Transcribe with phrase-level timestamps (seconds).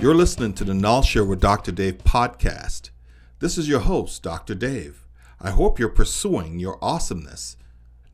[0.00, 1.72] You're listening to the KnolShare with Dr.
[1.72, 2.90] Dave podcast.
[3.40, 4.54] This is your host, Dr.
[4.54, 5.04] Dave.
[5.40, 7.56] I hope you're pursuing your awesomeness.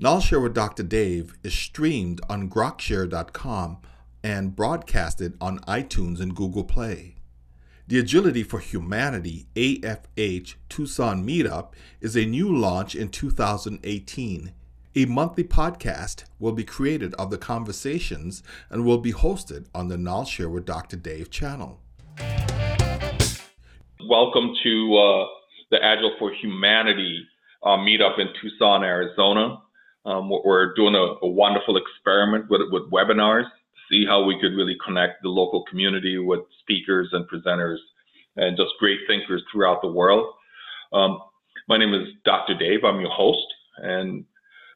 [0.00, 0.82] KnolShare with Dr.
[0.82, 3.82] Dave is streamed on grokshare.com
[4.22, 7.16] and broadcasted on iTunes and Google Play.
[7.86, 14.53] The Agility for Humanity AFH Tucson Meetup is a new launch in 2018
[14.96, 19.96] a monthly podcast will be created of the conversations and will be hosted on the
[19.96, 20.96] KnolShare with Dr.
[20.96, 21.80] Dave channel.
[24.08, 25.26] Welcome to uh,
[25.72, 27.26] the Agile for Humanity
[27.64, 29.61] uh, meetup in Tucson, Arizona.
[30.07, 34.55] Um, we're doing a, a, wonderful experiment with, with webinars to see how we could
[34.55, 37.78] really connect the local community with speakers and presenters
[38.36, 40.34] and just great thinkers throughout the world.
[40.92, 41.20] Um,
[41.69, 42.55] my name is Dr.
[42.56, 42.84] Dave.
[42.84, 43.47] I'm your host,
[43.78, 44.27] and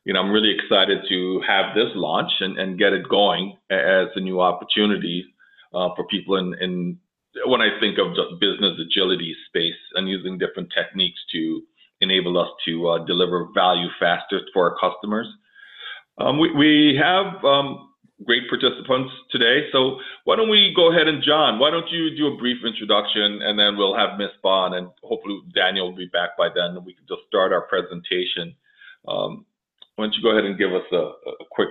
[0.05, 4.09] you know, I'm really excited to have this launch and, and get it going as
[4.15, 5.27] a new opportunity
[5.75, 6.99] uh, for people in, in
[7.47, 11.63] when I think of the business agility space and using different techniques to
[12.01, 15.27] enable us to uh, deliver value faster for our customers.
[16.19, 17.91] Um, we, we have um,
[18.25, 22.29] great participants today, so why don't we go ahead and Jon, why don't you do
[22.29, 26.31] a brief introduction and then we'll have Miss Bond and hopefully Daniel will be back
[26.37, 28.55] by then we can just start our presentation.
[29.07, 29.45] Um,
[29.99, 31.71] why don't you go ahead and give us a, a quick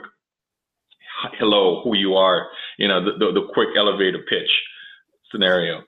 [1.39, 4.49] hello, who you are, you know, the, the, the quick elevator pitch
[5.31, 5.81] scenario.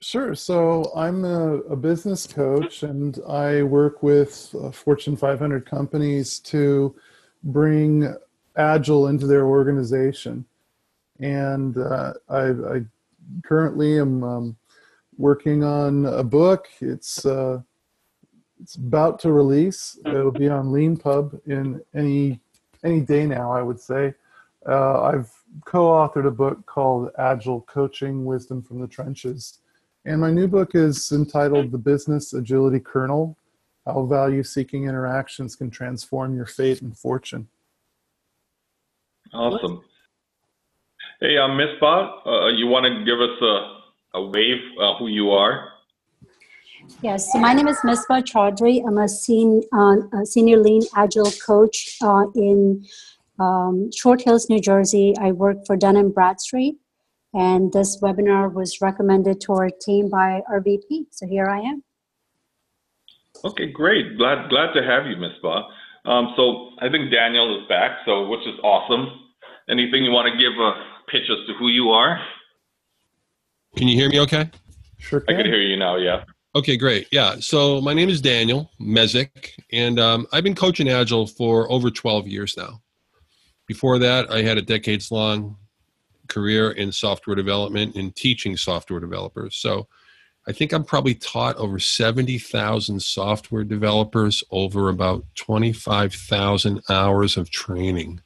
[0.00, 0.36] Sure.
[0.36, 6.94] So I'm a, a, business coach and I work with uh, Fortune 500 companies to
[7.42, 8.14] bring
[8.56, 10.44] Agile into their organization.
[11.18, 12.80] And uh, I, I,
[13.44, 14.56] currently am um,
[15.18, 16.68] working on a book.
[16.80, 17.62] It's uh,
[18.60, 19.98] it's about to release.
[20.04, 22.40] It'll be on Leanpub in any
[22.84, 24.14] any day now, I would say.
[24.68, 25.30] Uh, I've
[25.64, 29.58] co-authored a book called Agile Coaching: Wisdom from the Trenches,
[30.04, 33.36] and my new book is entitled The Business Agility Kernel:
[33.86, 37.48] How Value-Seeking Interactions Can Transform Your Fate and Fortune.
[39.32, 39.82] Awesome.
[41.20, 45.06] Hey, uh, Miss Bob, uh, you want to give us a, a wave uh, who
[45.06, 45.69] you are?
[47.02, 48.86] Yes, so my name is Misbah Chaudhry.
[48.86, 52.84] I'm a, sen- uh, a senior lean agile coach uh, in
[53.38, 55.14] um, Short Hills, New Jersey.
[55.18, 56.76] I work for Dun & Bradstreet,
[57.32, 61.06] and this webinar was recommended to our team by our VP.
[61.10, 61.82] So here I am.
[63.44, 64.18] Okay, great.
[64.18, 65.64] Glad glad to have you, Misbah.
[66.04, 69.08] Um, so I think Daniel is back, so which is awesome.
[69.68, 70.72] Anything you want to give a
[71.10, 72.20] pitch as to who you are?
[73.76, 74.50] Can you hear me okay?
[74.98, 75.34] Sure can.
[75.34, 76.24] I can hear you now, yeah.
[76.52, 77.06] Okay, great.
[77.12, 77.36] Yeah.
[77.38, 82.26] So my name is Daniel Mezick, and um, I've been coaching Agile for over 12
[82.26, 82.82] years now.
[83.68, 85.56] Before that, I had a decades long
[86.26, 89.56] career in software development and teaching software developers.
[89.56, 89.86] So
[90.48, 98.20] I think I'm probably taught over 70,000 software developers over about 25,000 hours of training.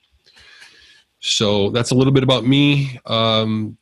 [1.20, 2.98] So that's a little bit about me.
[3.04, 3.76] Um,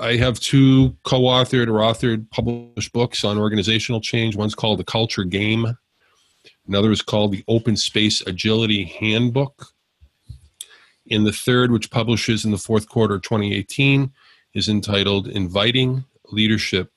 [0.00, 4.36] I have two co-authored or authored published books on organizational change.
[4.36, 5.76] One's called The Culture Game.
[6.66, 9.68] Another is called The Open Space Agility Handbook.
[11.10, 14.12] And the third, which publishes in the fourth quarter of 2018,
[14.54, 16.90] is entitled Inviting Leadership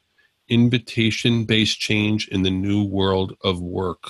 [0.47, 4.09] Invitation Based Change in the New World of Work.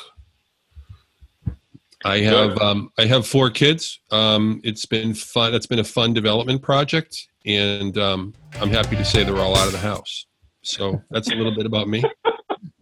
[2.06, 4.00] I have um, I have four kids.
[4.10, 5.54] Um, it's been fun.
[5.54, 9.68] It's been a fun development project, and um, I'm happy to say they're all out
[9.68, 10.26] of the house.
[10.64, 12.04] So that's a little bit about me.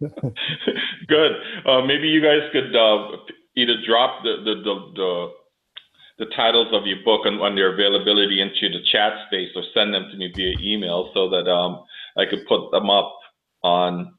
[0.00, 1.32] Good.
[1.66, 3.16] Uh, maybe you guys could uh,
[3.56, 8.40] either drop the the, the the, the titles of your book and, and, their availability
[8.40, 11.82] into the chat space, or send them to me via email so that um,
[12.16, 13.16] I could put them up
[13.62, 14.14] on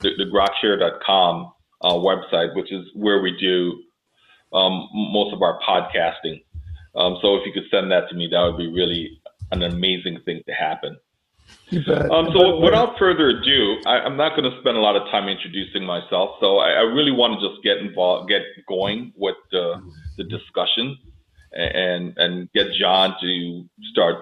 [0.00, 1.52] the, the grokshare.com
[1.82, 3.82] uh, website, which is where we do
[4.56, 6.44] um, most of our podcasting.
[6.94, 9.19] Um, so if you could send that to me, that would be really
[9.50, 10.96] an amazing thing to happen.
[11.72, 15.28] Um, so without further ado, I, am not going to spend a lot of time
[15.28, 16.36] introducing myself.
[16.40, 19.82] So I, I really want to just get involved, get going with the,
[20.16, 20.98] the discussion,
[21.52, 24.16] and and get Jon to start,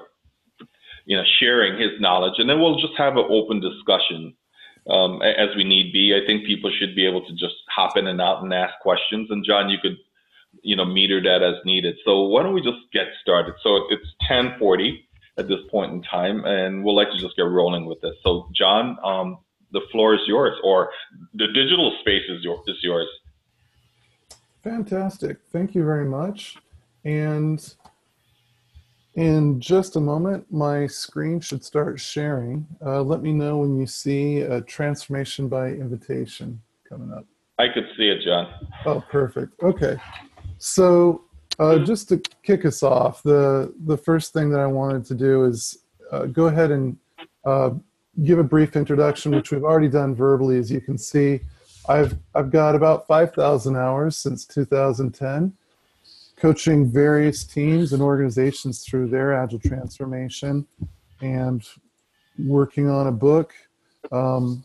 [1.05, 4.35] you know, sharing his knowledge, and then we'll just have an open discussion
[4.89, 6.15] um, as we need be.
[6.15, 9.29] I think people should be able to just hop in and out and ask questions.
[9.31, 9.97] And Jon, you could
[10.63, 11.97] you know, meter that as needed.
[12.05, 13.55] So why don't we just get started?
[13.63, 15.08] So it's 1040
[15.38, 18.14] at this point in time, and we'll like to just get rolling with this.
[18.25, 19.38] So Jon, um,
[19.73, 20.90] the floor is yours, or
[21.35, 23.06] the digital space is, your, is yours.
[24.62, 25.38] Fantastic.
[25.52, 26.56] Thank you very much.
[27.05, 27.61] And
[29.19, 32.64] In just a moment, my screen should start sharing.
[32.85, 37.25] Uh, let me know when you see a transformation by invitation coming up.
[37.58, 38.46] I could see it, Jon.
[38.87, 39.61] Oh, perfect.
[39.61, 39.96] Okay.
[40.58, 41.25] So,
[41.59, 45.45] uh, just to kick us off, the, the first thing that I wanted to do
[45.45, 45.79] is
[46.13, 46.97] uh, go ahead and
[47.45, 47.71] uh,
[48.23, 51.41] give a brief introduction, which we've already done verbally, as you can see.
[51.89, 55.53] I've, I've got about 5,000 hours since 2010
[56.37, 60.67] coaching various teams and organizations through their agile transformation
[61.21, 61.67] and
[62.39, 63.55] working on a book.
[64.13, 64.65] Um,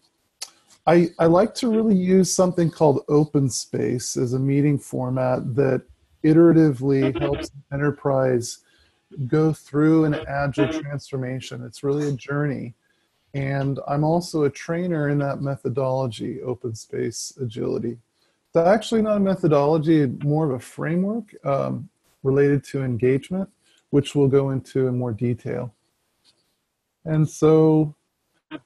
[0.85, 5.81] I, I like to really use something called open space as a meeting format that
[6.23, 8.59] iteratively helps enterprise
[9.27, 11.63] go through an agile transformation.
[11.63, 12.73] It's really a journey.
[13.33, 17.97] And I'm also a trainer in that methodology, open space agility.
[18.47, 21.89] It's actually not a methodology, more of a framework um,
[22.21, 23.49] related to engagement,
[23.89, 25.73] which we'll go into in more detail.
[27.05, 27.95] And so,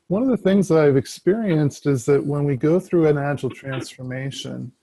[0.07, 3.50] one of the things that I've experienced is that when we go through an agile
[3.50, 4.74] transformation,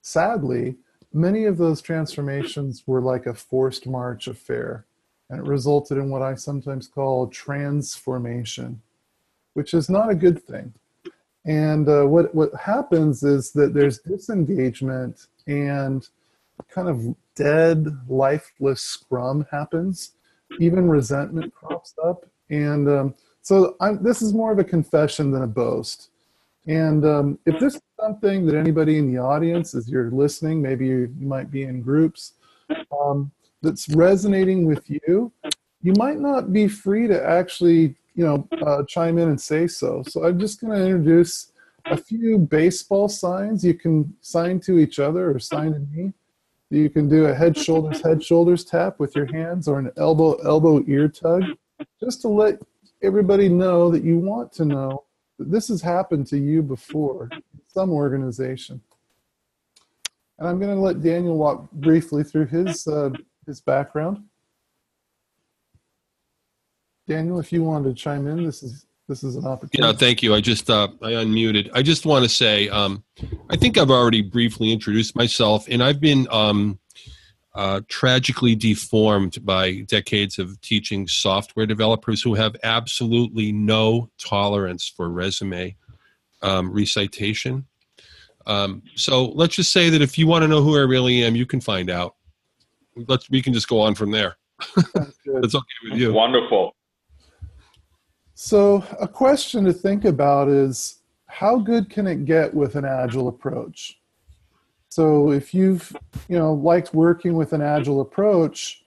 [0.00, 0.76] sadly,
[1.12, 4.84] many of those transformations were like a forced march affair,
[5.30, 8.80] and it resulted in what I sometimes call transformation,
[9.54, 10.72] which is not a good thing.
[11.44, 16.08] And uh, what what happens is that there's disengagement and
[16.68, 20.12] kind of dead, lifeless scrum happens.
[20.60, 25.42] Even resentment crops up, and um, so I'm, this is more of a confession than
[25.42, 26.10] a boast.
[26.66, 30.86] And um, if this is something that anybody in the audience, as you're listening, maybe
[30.86, 32.34] you, you might be in groups,
[33.00, 33.30] um,
[33.62, 35.32] that's resonating with you,
[35.82, 40.02] you might not be free to actually you know, uh, chime in and say so.
[40.06, 41.52] So I'm just going to introduce
[41.86, 46.12] a few baseball signs you can sign to each other or sign to me.
[46.70, 50.34] You can do a head, shoulders, head, shoulders tap with your hands or an elbow,
[50.36, 51.44] elbow, ear tug,
[52.02, 52.58] just to let
[53.02, 55.04] everybody know that you want to know
[55.38, 57.30] this has happened to you before
[57.66, 58.80] some organization.
[60.38, 63.10] And I'm going to let Daniel walk briefly through his uh,
[63.46, 64.24] his background.
[67.06, 69.86] Daniel, if you wanted to chime in, this is this is an opportunity.
[69.86, 70.34] Yeah, thank you.
[70.34, 71.70] I just uh, I unmuted.
[71.74, 73.02] I just want to say um,
[73.50, 76.78] I think I've already briefly introduced myself, and I've been um,
[77.54, 85.10] uh, tragically deformed by decades of teaching software developers who have absolutely no tolerance for
[85.10, 85.76] resume
[86.42, 87.66] um, recitation.
[88.46, 91.36] Um, so let's just say that if you want to know who I really am,
[91.36, 92.16] you can find out.
[93.08, 94.36] Let's we can just go on from there.
[94.94, 96.12] That's okay with you.
[96.12, 96.74] Wonderful.
[98.34, 103.28] So, a question to think about is how good can it get with an agile
[103.28, 103.98] approach?
[104.92, 105.96] So, if you've
[106.28, 108.84] you know liked working with an agile approach,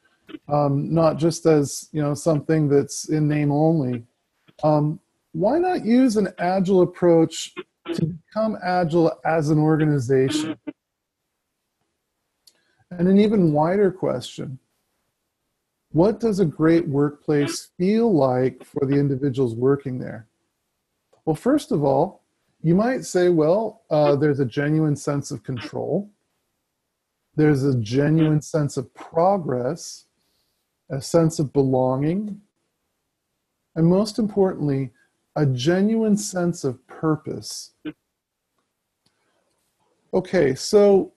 [0.48, 4.04] um, not just as you know something that's in name only,
[4.64, 5.00] um,
[5.32, 7.56] why not use an agile approach
[7.92, 10.56] to become agile as an organization?
[12.92, 14.60] And an even wider question
[15.92, 20.28] what does a great workplace feel like for the individuals working there?
[21.26, 22.25] Well, first of all,
[22.66, 26.10] you might say, well, uh, there's a genuine sense of control,
[27.36, 28.58] there's a genuine mm-hmm.
[28.58, 30.06] sense of progress,
[30.90, 32.42] a sense of belonging,
[33.76, 34.90] and most importantly,
[35.36, 37.74] a genuine sense of purpose.
[37.86, 37.92] Mm-hmm.
[40.18, 41.14] Okay, so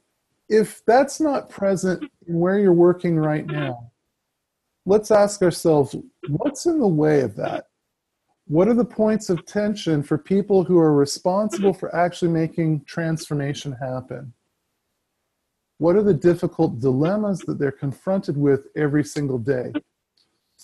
[0.51, 3.59] if that's not present in where you're working right mm-hmm.
[3.59, 3.91] now,
[4.85, 5.97] let's ask ourselves
[6.29, 7.68] what's in the way of that?
[8.49, 13.73] What are the points of tension for people who are responsible for actually making transformation
[13.73, 14.33] happen?
[15.77, 19.73] What are the difficult dilemmas that they're confronted with every single day?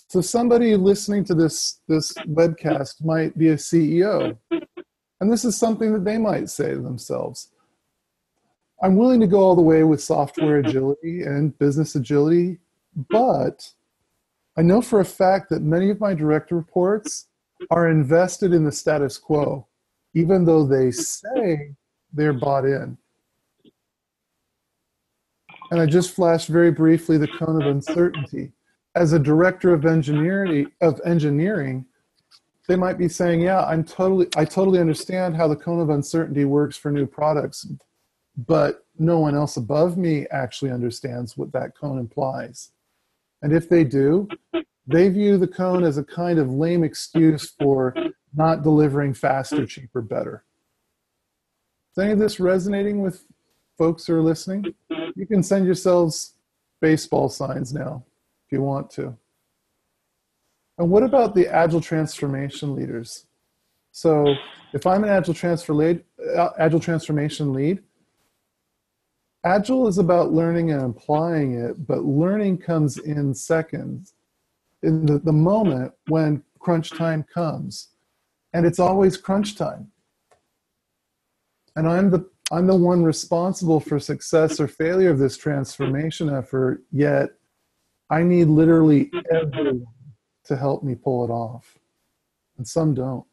[0.07, 4.35] So somebody listening to this this webcast might be a CEO.
[5.21, 7.51] And this is something that they might say to themselves.
[8.81, 12.57] I'm willing to go all the way with software agility and business agility,
[13.09, 13.71] but
[14.57, 17.27] I know for a fact that many of my direct reports
[17.69, 19.67] are invested in the status quo,
[20.13, 21.71] even though they say
[22.13, 22.97] they're bought in.
[25.71, 28.53] And I just flashed very briefly the cone of uncertainty.
[28.95, 31.85] As a director of engineering, of engineering,
[32.67, 36.45] they might be saying, "Yeah, I'm totally, I totally understand how the cone of uncertainty
[36.45, 37.67] works for new products,
[38.37, 42.71] but no one else above me actually understands what that cone implies."
[43.41, 44.27] And if they do,
[44.87, 47.95] they view the cone as a kind of lame excuse for
[48.35, 50.43] not delivering faster, cheaper, better.
[51.91, 53.23] Is any of this resonating with
[53.77, 54.65] folks who are listening?
[55.15, 56.33] You can send yourselves
[56.81, 58.03] baseball signs now.
[58.45, 59.17] if you want to.
[60.77, 63.25] And what about the agile transformation leaders?
[63.91, 64.35] So
[64.73, 66.03] if I'm an agile transfer lead,
[66.35, 67.81] uh, agile transformation lead,
[69.45, 74.14] agile is about learning and applying it, but learning comes in seconds,
[74.85, 77.89] in the, the moment when crunch time comes,
[78.53, 79.91] and it's always crunch time.
[81.75, 86.83] And I'm the I'm the one responsible for success or failure of this transformation effort.
[86.91, 87.29] Yet,
[88.09, 89.87] I need literally everyone
[90.45, 91.77] to help me pull it off,
[92.57, 93.25] and some don't.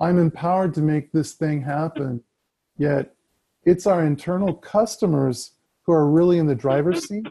[0.00, 2.24] I'm empowered to make this thing happen,
[2.76, 3.14] yet
[3.64, 5.52] it's our internal customers
[5.84, 7.28] who are really in the driver's seat,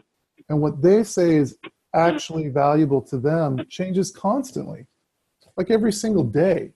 [0.48, 1.58] and what they say is
[1.94, 4.86] actually valuable to them changes constantly,
[5.56, 6.72] like every single day.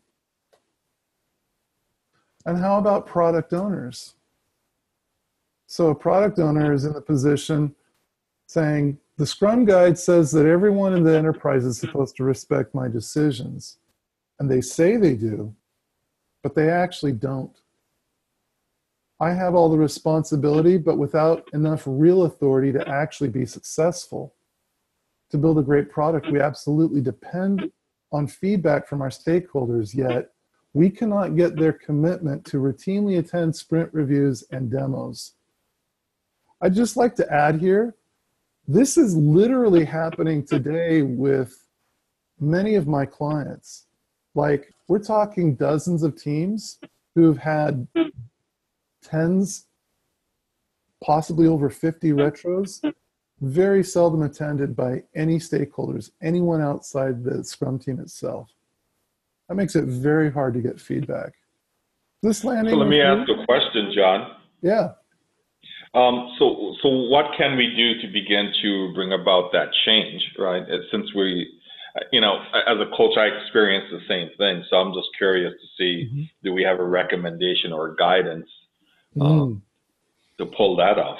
[2.44, 4.14] And how about product owners?
[5.66, 7.74] So a product owner is in the position
[8.46, 12.86] saying, the Scrum Guide says that everyone in the enterprise is supposed to respect my
[12.86, 13.78] decisions.
[14.38, 15.54] And they say they do,
[16.42, 17.56] but they actually don't.
[19.18, 24.34] I have all the responsibility, but without enough real authority to actually be successful.
[25.30, 27.70] To build a great product, we absolutely depend
[28.12, 30.30] on feedback from our stakeholders, yet
[30.72, 35.32] we cannot get their commitment to routinely attend sprint reviews and demos.
[36.60, 37.94] I'd just like to add here
[38.68, 41.66] this is literally happening today with
[42.40, 43.86] many of my clients.
[44.34, 46.78] Like, we're talking dozens of teams
[47.14, 47.86] who've had
[49.02, 49.66] tens,
[51.02, 52.92] possibly over 50 retros,
[53.40, 58.50] very seldom attended by any stakeholders, anyone outside the Scrum team itself.
[59.48, 61.34] That makes it very hard to get feedback.
[62.22, 62.72] This landing.
[62.72, 64.36] So let me ask a question, Jon.
[64.62, 64.92] Yeah.
[65.94, 70.64] Um, so, so what can we do to begin to bring about that change, right?
[70.90, 71.48] Since we,
[72.12, 74.64] you know, as a coach, I experience the same thing.
[74.68, 76.22] So I'm just curious to see, mm-hmm.
[76.42, 78.48] do we have a recommendation or guidance
[79.20, 79.60] um, mm.
[80.38, 81.18] to pull that off?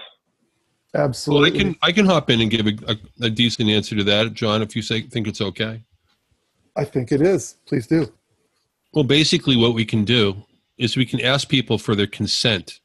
[0.96, 1.50] Absolutely.
[1.50, 4.04] Well, I can I can hop in and give a, a, a decent answer to
[4.04, 5.82] that, Jon, if you say think it's okay.
[6.74, 7.56] I think it is.
[7.66, 8.12] Please do.
[8.92, 10.42] Well, basically, what we can do
[10.78, 12.80] is we can ask people for their consent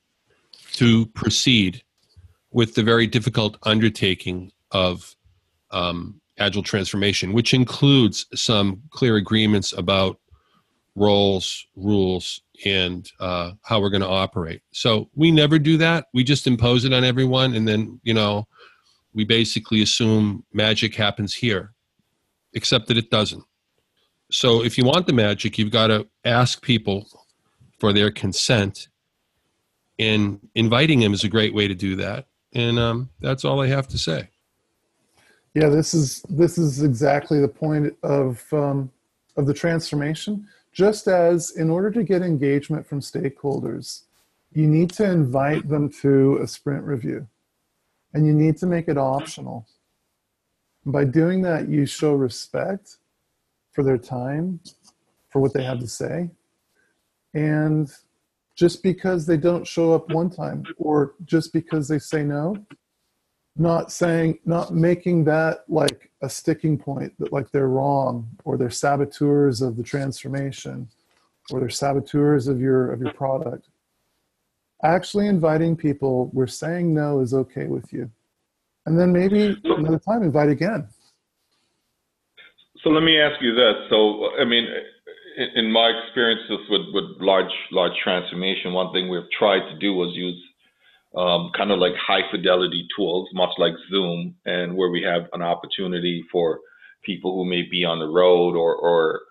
[0.73, 1.83] to proceed
[2.51, 5.15] with the very difficult undertaking of
[5.71, 10.19] um, agile transformation, which includes some clear agreements about
[10.95, 14.61] roles, rules, and uh, how we're going to operate.
[14.71, 16.05] So we never do that.
[16.13, 18.47] We just impose it on everyone, and then you know,
[19.13, 21.73] we basically assume magic happens here,
[22.53, 23.43] except that it doesn't.
[24.31, 27.07] So if you want the magic, you've got to ask people
[27.79, 28.87] for their consent,
[29.99, 32.27] and inviting them is a great way to do that.
[32.53, 34.29] And um, that's all I have to say.
[35.53, 38.89] Yeah, this is this is exactly the point of um,
[39.35, 44.03] of the transformation just as in order to get engagement from stakeholders,
[44.53, 47.27] you need to invite them to a sprint review
[48.13, 49.65] and you need to make it optional.
[50.85, 52.97] By doing that, you show respect
[53.71, 54.59] for their time,
[55.29, 56.29] for what they have to say.
[57.33, 57.89] And
[58.55, 62.57] just because they don't show up one time or just because they say no,
[63.61, 68.69] not saying, not making that like a sticking point that like they're wrong or they're
[68.69, 70.87] saboteurs of the transformation
[71.51, 73.69] or they're saboteurs of your of your product.
[74.83, 78.09] Actually inviting people where saying no is okay with you.
[78.85, 80.87] And then maybe another time invite again.
[82.83, 83.75] So let me ask you this.
[83.89, 84.67] So i mean
[85.55, 90.13] in my experiences with, with large large transformation one thing we've tried to do was
[90.15, 90.41] use
[91.15, 95.41] um, kind of like high fidelity tools, much like Zoom, and where we have an
[95.41, 96.59] opportunity for
[97.03, 99.21] people who may be on the road or, or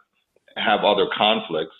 [0.56, 1.76] have other conflicts,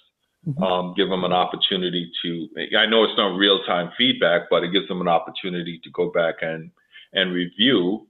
[0.47, 0.62] mm-hmm.
[0.62, 2.49] um, give them an opportunity to.
[2.78, 6.11] I know it's not real time feedback, but it gives them an opportunity to go
[6.11, 6.71] back and
[7.12, 8.07] and review.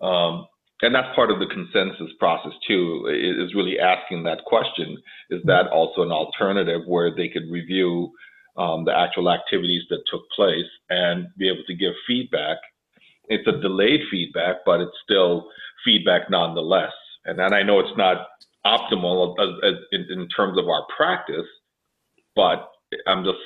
[0.00, 0.46] Um,
[0.82, 3.06] and that's part of the consensus process too.
[3.10, 4.96] Is really asking that question:
[5.28, 8.12] Is that also an alternative where they could review
[8.60, 12.58] um, the actual activities that took place and be able to give feedback.
[13.28, 15.48] It's a delayed feedback, but it's still
[15.84, 16.92] feedback nonetheless.
[17.24, 18.28] And I know it's not
[18.66, 21.46] optimal as, as in, in terms of our practice,
[22.36, 22.70] but
[23.06, 23.38] I'm just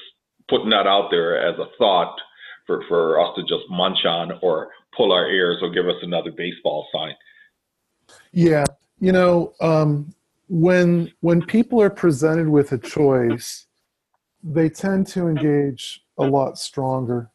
[0.49, 2.17] putting that out there as a thought
[2.67, 6.33] for, for us to just munch on or pull our ears or give us another
[6.33, 7.15] baseball sign.
[8.33, 8.65] Yeah,
[8.99, 10.13] you know, um,
[10.49, 13.67] when when people are presented with a choice,
[14.45, 17.31] they tend to engage a lot stronger.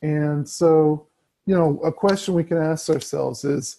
[0.00, 1.08] And so
[1.48, 3.78] you know, a question we can ask ourselves is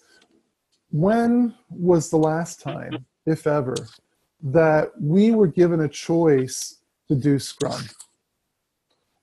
[0.90, 3.76] when was the last time, if ever,
[4.42, 7.80] that we were given a choice to do Scrum?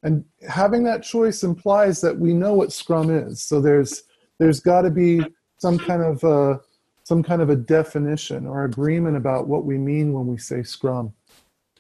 [0.02, 3.44] And having that choice implies that we know what Scrum is.
[3.44, 4.04] So there's
[4.40, 5.20] there's got to be
[5.58, 6.62] some kind of a,
[7.04, 11.12] some kind of a definition or agreement about what we mean when we say Scrum.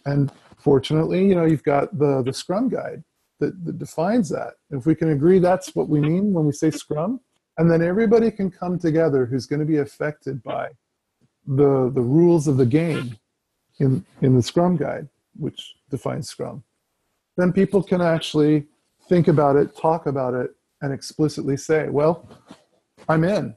[0.05, 0.33] And
[0.67, 3.01] fortunately, you know, you've got the the Scrum guide
[3.39, 4.55] that, that defines that.
[4.69, 7.21] If we can agree that's what we mean when we say Scrum,
[7.57, 10.65] and then everybody can come together who's going to be affected by
[11.59, 13.15] the the rules of the game
[13.79, 15.07] in in the Scrum guide,
[15.37, 16.63] which defines Scrum.
[17.37, 18.67] Then people can actually
[19.07, 20.49] think about it, talk about it,
[20.81, 22.15] and explicitly say, "Well,
[23.07, 23.55] I'm in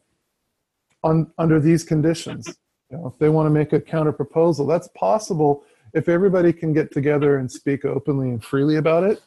[1.03, 2.47] on under these conditions."
[2.89, 6.73] You know, if they want to make a counter proposal, that's possible if everybody can
[6.73, 9.23] get together and speak openly and freely about it.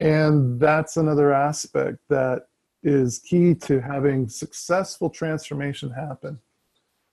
[0.00, 2.46] And that's another aspect that
[2.82, 6.38] is key to having successful transformation happen.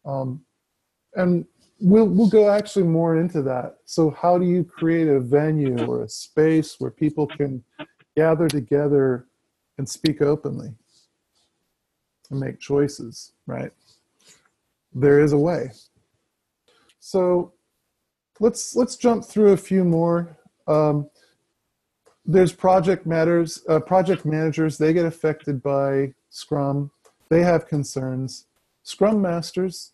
[0.05, 0.41] Um,
[1.15, 1.45] and
[1.79, 3.77] we'll, we'll go actually more into that.
[3.85, 7.63] So, how do you create a venue or a space where people can
[8.15, 9.27] gather together
[9.77, 10.69] and speak openly
[12.29, 13.71] and make choices, right?
[14.93, 15.71] There is a way.
[16.99, 17.53] So,
[18.39, 20.37] let's let's jump through a few more.
[20.67, 21.09] Um,
[22.25, 24.77] there's project matters, uh, project managers.
[24.77, 26.91] They get affected by Scrum.
[27.29, 28.47] They have concerns.
[28.83, 29.93] Scrum masters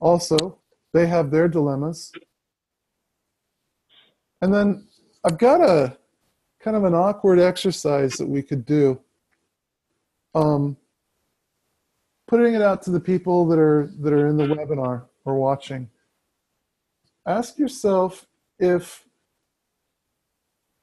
[0.00, 0.58] also
[0.92, 2.12] they have their dilemmas.
[4.40, 4.86] And then
[5.24, 5.96] I've got a
[6.60, 9.00] kind of an awkward exercise that we could do.
[10.34, 10.76] Um,
[12.26, 15.88] putting it out to the people that are that are in the webinar or watching
[17.26, 18.26] ask yourself
[18.58, 19.04] if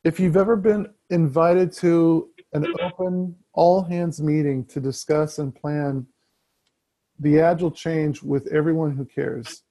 [0.04, 6.06] if you've ever been invited to an open all hands meeting to discuss and plan
[7.20, 9.64] the agile change with everyone who cares.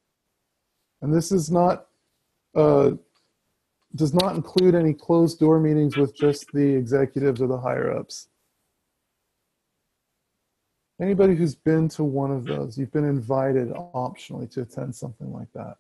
[1.03, 1.87] And this is not
[2.55, 2.93] uh,
[3.95, 8.29] does not include any closed door meetings with just the executives or the higher ups
[11.01, 15.49] anybody who's been to one of those you've been invited optionally to attend something like
[15.55, 15.77] that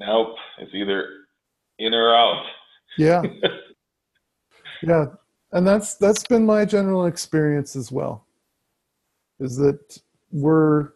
[0.00, 0.36] Nope.
[0.58, 1.08] It's either
[1.78, 2.44] in or out.
[2.96, 3.22] Yeah.
[4.82, 5.06] yeah.
[5.52, 8.26] And that's that's been my general experience as well.
[9.38, 10.00] Is that
[10.32, 10.92] we're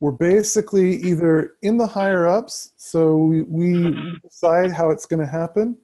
[0.00, 5.26] we're basically either in the higher ups, so we, we decide how it's going to
[5.26, 5.76] happen.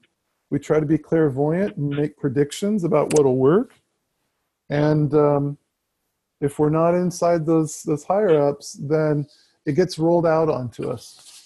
[0.50, 3.72] We try to be clairvoyant and make predictions about what'll work.
[4.68, 5.56] And um,
[6.42, 9.26] if we're not inside those those higher ups, then
[9.64, 11.41] it gets rolled out onto us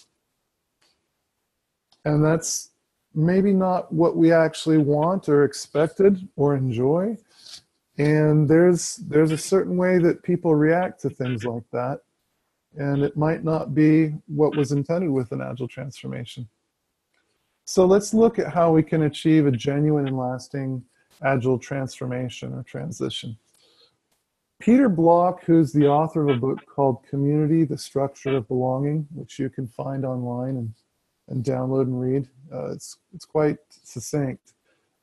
[2.07, 2.69] and that's
[3.13, 7.17] maybe not what we actually want or expected or enjoy.
[7.97, 11.99] And there's there's a certain way that people react to things like that.
[12.77, 16.47] And it might not be what was intended with an agile transformation.
[17.65, 20.83] So let's look at how we can achieve a genuine and lasting
[21.21, 23.35] agile transformation or transition.
[24.59, 29.39] Peter block who's the author of a book called community the structure of belonging which
[29.39, 30.73] you can find online and
[31.27, 32.27] and download and read.
[32.51, 34.53] Uh, it's, it's quite succinct.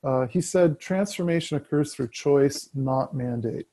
[0.03, 3.67] Uh, he said, transformation occurs through choice, not mandate.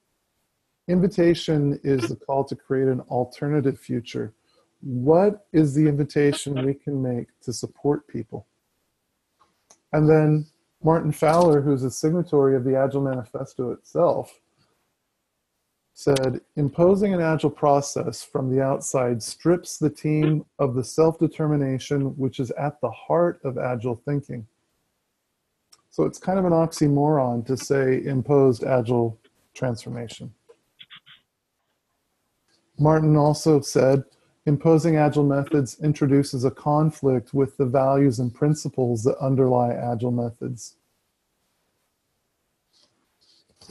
[0.87, 4.33] Invitation is the call to create an alternative future.
[4.81, 8.47] What is the invitation we can make to support people?
[9.93, 10.47] And then
[10.83, 14.40] Martin Fowler, who's a signatory of the Agile Manifesto itself,
[16.01, 22.17] said imposing an agile process from the outside strips the team of the self determination
[22.17, 24.47] which is at the heart of agile thinking.
[25.91, 29.19] So it's kind of an oxymoron to say imposed agile
[29.53, 30.33] transformation.
[32.79, 34.03] Martin also said
[34.47, 40.77] imposing agile methods introduces a conflict with the values and principles that underlie agile methods.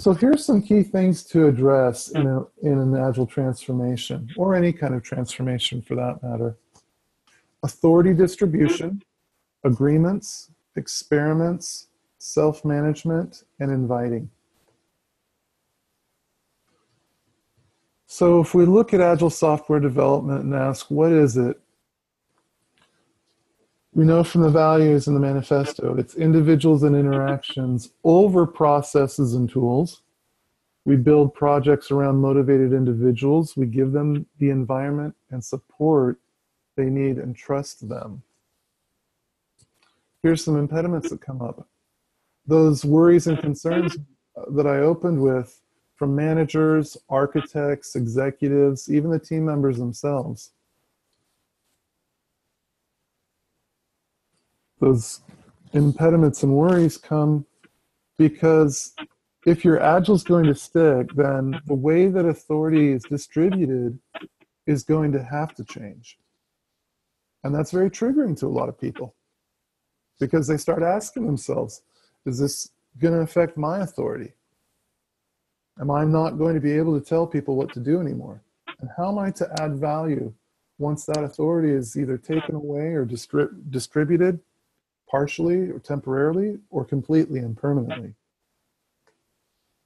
[0.01, 2.29] So here's some key things to address in, hmm.
[2.29, 6.57] a, in an agile transformation, or any kind of transformation for that matter.
[7.63, 9.03] Authority distribution,
[9.63, 9.71] hmm.
[9.71, 14.31] agreements, experiments, self-management, and inviting.
[18.07, 21.61] So if we look at agile software development and ask, what is it?
[23.93, 29.51] We know from the values in the manifesto, it's individuals and interactions over processes and
[29.51, 30.03] tools.
[30.85, 33.57] We build projects around motivated individuals.
[33.57, 36.19] We give them the environment and support
[36.77, 38.23] they need and trust them.
[40.23, 41.67] Here's some impediments that come up.
[42.47, 43.97] Those worries and concerns
[44.53, 45.61] that I opened with
[45.97, 50.53] from managers, architects, executives, even the team members themselves.
[54.81, 55.21] Those
[55.73, 57.47] impediments and worries come
[58.19, 58.95] because
[59.47, 63.99] if your agile is going to stick, then the way that authority is distributed
[64.67, 66.19] is going to have to change.
[67.45, 69.15] And that's very triggering to a lot of people
[70.19, 71.83] because they start asking themselves,
[72.27, 74.33] is this going to affect my authority?
[75.81, 78.43] Am I not going to be able to tell people what to do anymore?
[78.81, 80.33] And how am I to add value
[80.79, 84.41] once that authority is either taken away or distrib- distributed
[85.11, 88.15] partially or temporarily or completely and permanently?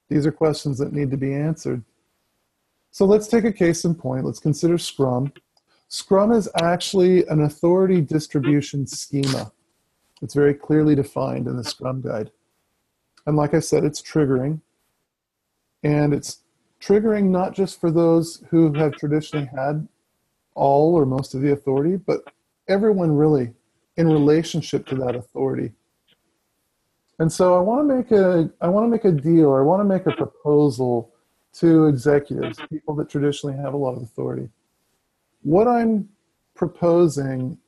[0.08, 1.82] These are questions that need to be answered.
[2.90, 4.24] So let's take a case in point.
[4.24, 5.32] Let's consider Scrum.
[5.88, 9.50] Scrum is actually an authority distribution schema.
[10.22, 12.30] It's very clearly defined in the Scrum Guide.
[13.26, 14.60] And like I said, it's triggering.
[15.82, 16.40] And it's
[16.80, 19.88] triggering not just for those who have traditionally had
[20.54, 22.32] all or most of the authority, but
[22.68, 23.52] everyone really
[23.96, 25.72] in relationship to that authority.
[27.18, 29.64] And so I want to make a I want to make a deal or I
[29.64, 31.12] want to make a proposal
[31.54, 34.48] to executives, people that traditionally have a lot of authority.
[35.42, 36.09] What I'm
[36.54, 37.59] proposing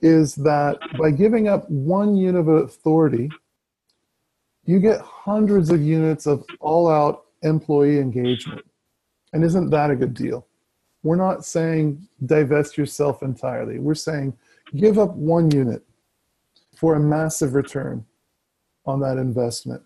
[0.00, 3.30] is that by giving up one unit of authority,
[4.64, 8.64] you get hundreds of units of all out employee engagement.
[9.32, 10.46] And isn't that a good deal?
[11.02, 13.78] We're not saying divest yourself entirely.
[13.78, 14.36] We're saying
[14.76, 15.82] give up one unit
[16.76, 18.04] for a massive return
[18.86, 19.82] on that investment.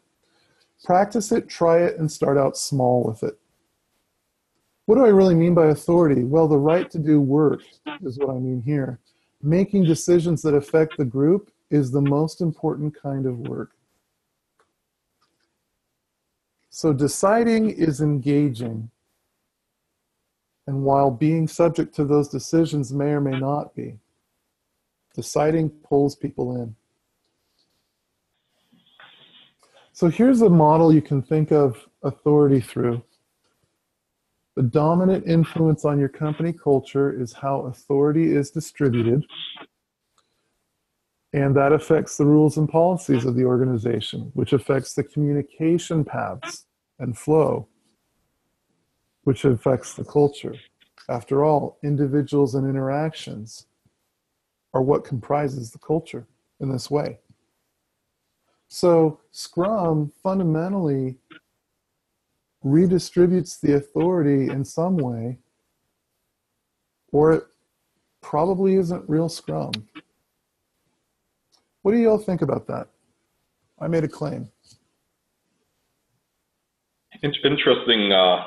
[0.85, 3.39] Practice it, try it, and start out small with it.
[4.87, 6.25] What do I really mean by authority?
[6.25, 7.63] Well, the right to do work
[8.03, 8.99] is what I mean here.
[9.41, 13.71] Making decisions that affect the group is the most important kind of work.
[16.71, 18.91] So deciding is engaging.
[20.67, 23.99] And while being subject to those decisions may or may not be,
[25.15, 26.75] deciding pulls people in.
[29.93, 33.03] So here's a model you can think of authority through.
[34.57, 39.25] The dominant influence on your company culture is how authority is distributed,
[41.33, 46.67] and that affects the rules and policies of the organization, which affects the communication paths
[46.99, 47.69] and flow,
[49.25, 50.55] which affects the culture.
[51.09, 53.67] After all, individuals and interactions
[54.75, 56.27] are what comprises the culture
[56.61, 57.19] in this way.
[58.69, 61.19] So, Scrum fundamentally
[62.65, 65.39] redistributes the authority in some way,
[67.11, 67.45] or it
[68.23, 69.73] probably isn't real Scrum.
[71.83, 72.89] What do you all think about that?
[73.81, 74.49] I made a claim.
[77.23, 78.47] Interesting uh,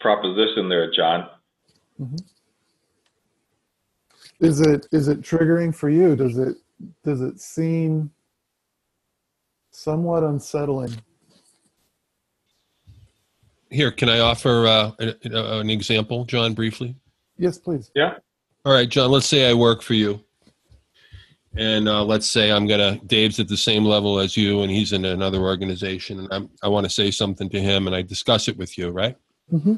[0.00, 1.28] proposition there, Jon.
[2.00, 2.16] Mm-hmm.
[4.40, 6.16] Is it is it triggering for you?
[6.16, 6.56] Does it
[7.02, 8.10] does it seem
[9.70, 10.94] somewhat unsettling?
[13.70, 16.94] Here, can I offer uh, an example, Jon, briefly?
[17.38, 17.90] Yes, please.
[17.94, 18.14] Yeah.
[18.64, 19.10] All right, Jon.
[19.10, 20.20] Let's say I work for you,
[21.56, 24.92] and uh, let's say I'm gonna Dave's at the same level as you, and he's
[24.92, 28.48] in another organization, and I'm, i want to say something to him, and I discuss
[28.48, 29.16] it with you, right?
[29.52, 29.74] Mm-hmm.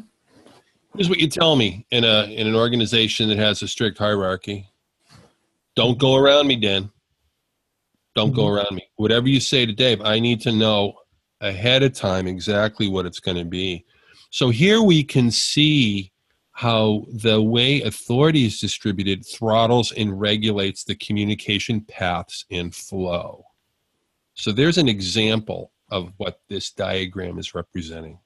[0.97, 4.71] Here's what you tell me in a in an organization that has a strict hierarchy.
[5.75, 6.91] Don't go around me, Dan.
[8.15, 8.37] Don't mm-hmm.
[8.37, 8.89] go around me.
[8.97, 10.95] Whatever you say to Dave, I need to know
[11.43, 13.85] ahead of time exactly what it's going to be.
[14.31, 16.13] So here we can see
[16.53, 23.45] how the way authority is distributed throttles and regulates the communication paths and flow.
[24.33, 28.19] So there's an example of what this diagram is representing.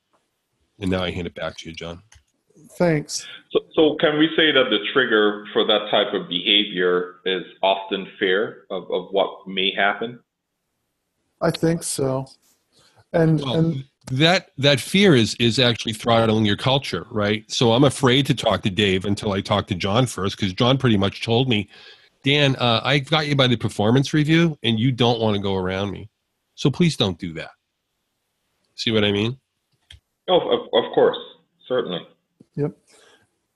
[0.79, 2.01] And now I hand it back to you, Jon.
[2.79, 3.27] Thanks.
[3.51, 8.07] So, so can we say that the trigger for that type of behavior is often
[8.19, 10.21] fear of, of what may happen?
[11.41, 12.27] I think so.
[13.13, 17.51] And, well, and that that fear is is actually throttling your culture, right?
[17.51, 20.79] So I'm afraid to talk to Dave until I talk to Jon first, because Jon
[20.79, 21.69] pretty much told me,
[22.25, 25.57] Dan, uh, I got you by the performance review, and you don't want to go
[25.57, 26.09] around me.
[26.55, 27.51] So please don't do that.
[28.75, 29.39] See what I mean?
[30.29, 31.19] Oh, of, of course,
[31.67, 32.07] certainly.
[32.61, 32.77] Yep.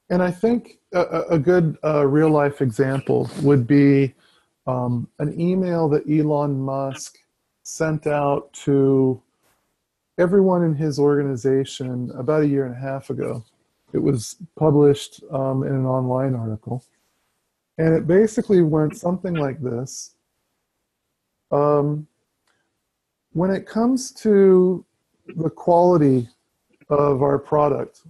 [0.08, 4.14] And I think a, a good uh, real life example would be
[4.66, 7.18] um, an email that Elon Musk
[7.62, 9.20] sent out to
[10.18, 13.44] everyone in his organization about a year and a half ago.
[13.92, 16.82] It was published um, in an online article.
[17.76, 20.14] And it basically went something like this.
[21.50, 22.06] Um,
[23.32, 24.84] when it comes to
[25.36, 26.28] the quality
[26.88, 28.02] of our product.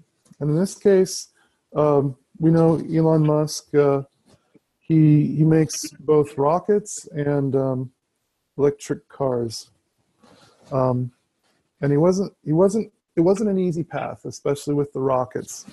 [0.45, 1.29] And in this case,
[1.75, 3.75] um, we know Elon Musk.
[3.75, 4.03] Uh,
[4.79, 7.91] he he makes both rockets and um,
[8.59, 9.71] electric cars.
[10.71, 11.11] Um,
[11.81, 15.65] and he wasn't he wasn't it wasn't an easy path, especially with the rockets.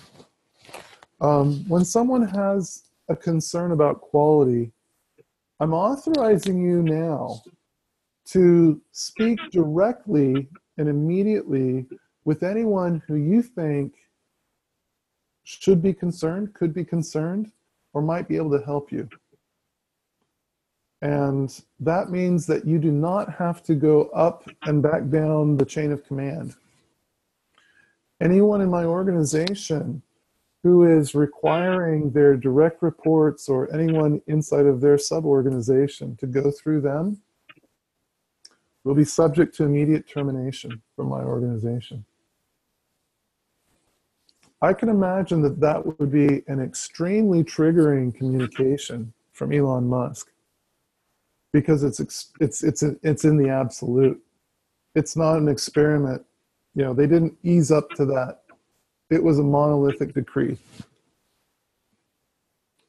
[1.19, 4.71] Um, when someone has a concern about quality,
[5.60, 7.41] I'm authorizing you now
[8.27, 11.88] to speak directly and immediately
[12.23, 13.95] with anyone who you think
[15.43, 17.51] should be concerned, could be concerned,
[17.93, 19.10] or might be able to help you.
[21.01, 25.65] And that means that you do not have to go up and back down the
[25.65, 26.56] chain of command.
[28.21, 30.04] Anyone in my organization
[30.63, 36.82] who is requiring their direct reports or anyone inside of their sub-organization to go through
[36.82, 37.19] them
[38.84, 42.06] will be subject to immediate termination from my organization.
[44.62, 50.30] I can imagine that that would be an extremely triggering communication from Elon Musk
[51.52, 52.00] because it's
[52.39, 54.21] it's it's it's in the absolute.
[54.95, 56.24] It's not an experiment.
[56.76, 58.43] You know, they didn't ease up to that.
[59.10, 60.58] It was a monolithic decree.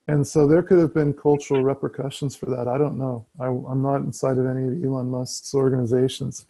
[0.09, 2.69] And so there could have been cultural repercussions for that.
[2.69, 3.25] I don't know.
[3.41, 6.47] I, am not inside of any of Elon Musk's organizations,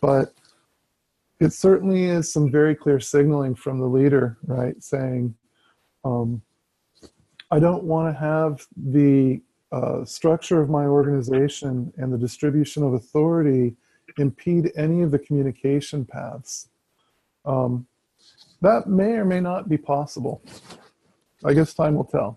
[0.00, 0.34] but
[1.40, 4.82] it certainly is some very clear signaling from the leader, right?
[4.82, 5.34] Saying,
[6.04, 6.42] um,
[7.50, 12.94] I don't want to have the uh, structure of my organization and the distribution of
[12.94, 13.76] authority
[14.18, 16.68] impede any of the communication paths.
[17.44, 17.86] Um,
[18.60, 20.42] that may or may not be possible.
[21.44, 22.36] I guess time will tell.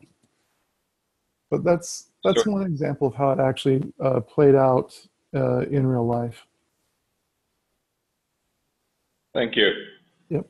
[1.50, 2.54] But that's that's sure.
[2.54, 4.98] one example of how it actually uh, played out
[5.36, 6.46] uh, in real life.
[9.34, 9.72] Thank you.
[10.30, 10.46] Yep.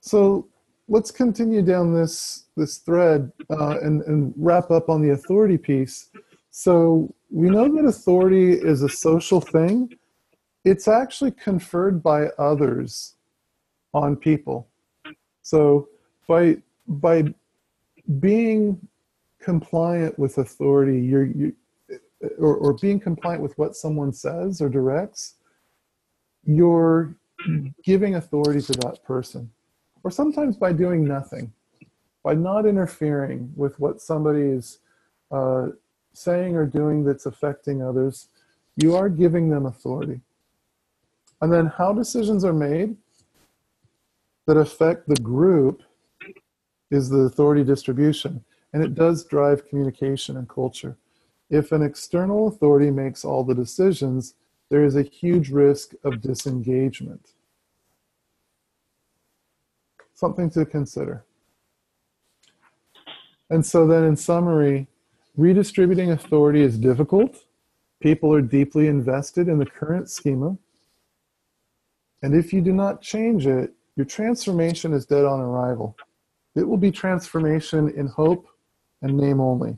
[0.00, 0.48] So
[0.88, 6.10] let's continue down this this thread uh, and, and wrap up on the authority piece.
[6.50, 9.96] So we know that authority is a social thing.
[10.64, 13.14] It's actually conferred by others
[13.94, 14.68] on people.
[15.42, 15.88] So
[16.26, 17.24] by by
[18.20, 18.80] being
[19.40, 21.54] compliant with authority, you're you,
[22.38, 25.34] or, or being compliant with what someone says or directs,
[26.44, 27.14] you're
[27.84, 29.50] giving authority to that person,
[30.04, 31.52] or sometimes by doing nothing,
[32.22, 34.78] by not interfering with what somebody is
[35.30, 35.68] uh,
[36.12, 38.28] saying or doing that's affecting others,
[38.76, 40.20] you are giving them authority.
[41.40, 42.96] And then how decisions are made
[44.46, 45.82] that affect the group
[46.90, 48.42] is the authority distribution.
[48.72, 50.96] And it does drive communication and culture.
[51.50, 54.34] If an external authority makes all the decisions,
[54.70, 57.30] there is a huge risk of disengagement.
[60.14, 61.24] Something to consider.
[63.50, 64.88] And so, then in summary,
[65.36, 67.44] redistributing authority is difficult.
[68.00, 70.56] People are deeply invested in the current schema.
[72.22, 75.96] And if you do not change it, your transformation is dead on arrival.
[76.54, 78.46] It will be transformation in hope
[79.02, 79.76] and name only.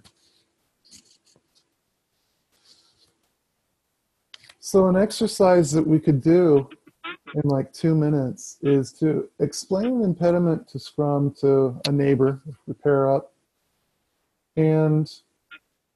[4.70, 6.70] So, an exercise that we could do
[7.34, 12.74] in like two minutes is to explain an impediment to Scrum to a neighbor we
[12.74, 13.32] pair up
[14.54, 15.12] and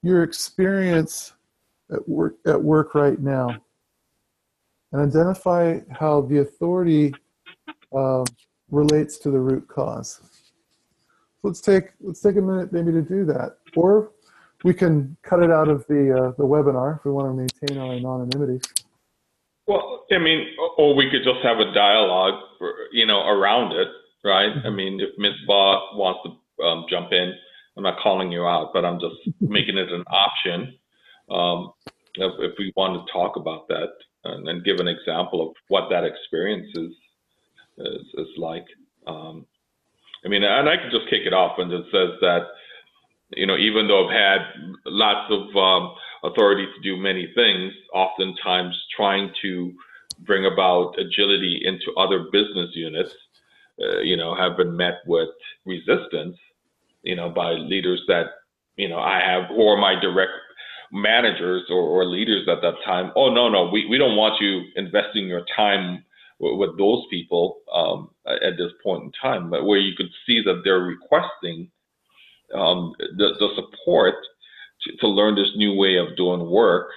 [0.03, 1.31] your experience
[1.89, 3.55] at work, at work right now
[4.91, 7.13] and identify how the authority
[7.95, 8.25] uh,
[8.69, 10.19] relates to the root cause.
[11.41, 14.11] So let's take let's take a minute maybe to do that, or
[14.65, 17.77] we can cut it out of the uh, the webinar if we want to maintain
[17.77, 18.59] our anonymity.
[19.67, 20.47] Well, I mean,
[20.77, 22.41] or we could just have a dialogue,
[22.91, 23.87] you know, around it,
[24.23, 24.49] right?
[24.49, 24.75] I mm-hmm.
[24.75, 25.33] mean, if Ms.
[25.45, 27.31] Ba wants to um, jump in,
[27.77, 30.73] I'm not calling you out, but I'm just making it an option.
[31.29, 31.73] Um,
[32.15, 33.89] if, if, we want to talk about that
[34.23, 36.91] and, and, give an example of what that experience is
[37.79, 38.65] is, is like.
[39.07, 39.45] Um,
[40.23, 42.45] I mean, and I could just kick it off and it says that
[43.31, 44.39] you know, even though I've had
[44.85, 49.73] lots of um, authority to do many things, oftentimes trying to
[50.19, 53.11] bring about agility into other business units,
[53.81, 55.29] uh, you know, have been met with
[55.65, 56.37] resistance,
[57.03, 58.25] you know, by leaders that,
[58.77, 60.31] you know, I have, or my direct
[60.91, 63.11] managers or, or leaders at that time.
[63.15, 66.05] Oh, no, no, we, we don't want you investing your time
[66.39, 70.41] with, with those people um, at this point in time, but where you could see
[70.43, 71.69] that they're requesting
[72.53, 74.15] um, the, the support
[74.83, 76.89] to, to learn this new way of doing work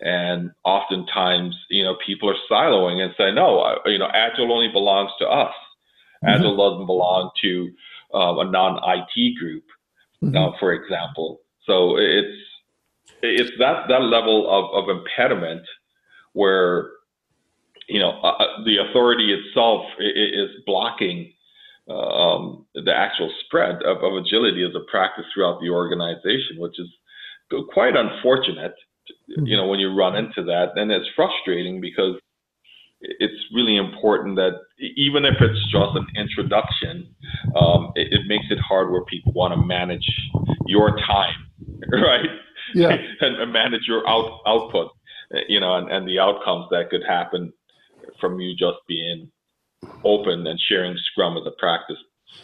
[0.00, 4.68] And oftentimes, you know, people are siloing and say, no, I, you know, Agile only
[4.68, 5.54] belongs to us.
[6.24, 6.28] Mm-hmm.
[6.28, 7.70] Agile doesn't belong to
[8.14, 9.64] uh, a non-IT group,
[10.22, 10.36] mm-hmm.
[10.36, 11.40] uh, for example.
[11.66, 12.42] So it's
[13.22, 15.62] it's that that level of, of impediment
[16.32, 16.90] where
[17.88, 21.32] you know uh, uh the authority itself is blocking
[21.88, 26.88] um, the actual spread of, of agility as a practice throughout the organization, which is
[27.72, 28.74] quite unfortunate.
[29.30, 29.46] Mm-hmm.
[29.46, 32.16] You know when you run into that, and it's frustrating because
[33.00, 37.14] it's really important that even if it's just an introduction,
[37.54, 40.06] um, it, it, makes it hard where people want to manage
[40.66, 41.46] your time,
[41.92, 42.28] right?
[42.74, 42.96] Yeah.
[43.20, 44.90] and, and, manage your out, output,
[45.48, 47.52] you know, and, and the outcomes that could happen
[48.20, 49.30] from you just being
[50.04, 51.98] open and sharing Scrum as a practice,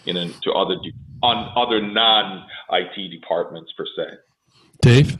[0.04, 4.16] you know, to other de- on other non IT departments per se.
[4.80, 5.18] Dave.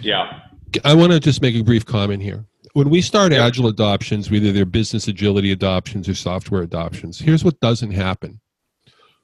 [0.00, 0.40] Yeah.
[0.84, 4.52] I want to just make a brief comment here when we start agile adoptions, whether
[4.52, 8.40] they're business agility adoptions or software adoptions, here's what doesn't happen.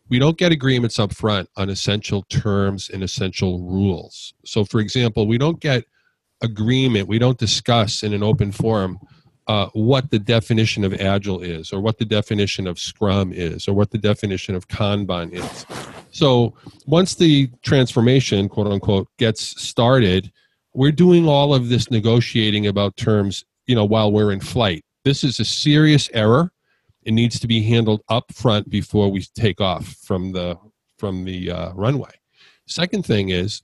[0.09, 4.35] We don't get agreements up front on essential terms and essential rules.
[4.45, 5.85] So, for example, we don't get
[6.43, 8.99] agreement, we don't discuss in an open forum
[9.49, 13.75] uh, what the definition of agile is, or what the definition of scrum is, or
[13.75, 15.67] what the definition of kanban is.
[16.11, 16.55] So,
[16.87, 20.33] once the transformation, quote unquote, gets started,
[20.75, 24.85] we're doing all of this negotiating about terms you know while we're in flight.
[25.05, 26.53] This is a serious error.
[27.03, 30.59] It needs to be handled up front before we take off from the
[30.99, 32.11] from the uh, runway.
[32.67, 33.63] Second thing is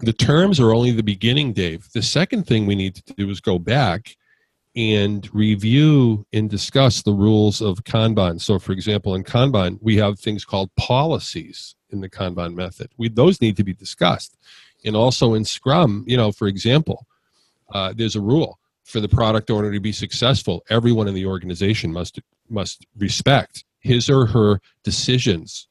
[0.00, 1.88] the terms are only the beginning dave.
[1.92, 4.16] The second thing we need to do is go back
[4.76, 10.18] and review and discuss the rules of kanban so for example in kanban we have
[10.18, 14.36] things called policies in the kanban method we those need to be discussed
[14.84, 17.06] and also in Scrum, you know, for example,
[17.72, 20.64] uh, there's a rule for the product owner to be successful.
[20.70, 25.68] Everyone in the organization must must respect his or her decisions.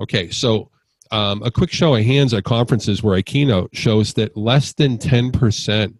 [0.00, 0.70] Okay, so
[1.10, 4.98] um, a quick show of hands at conferences where I keynote shows that less than
[4.98, 5.94] 10%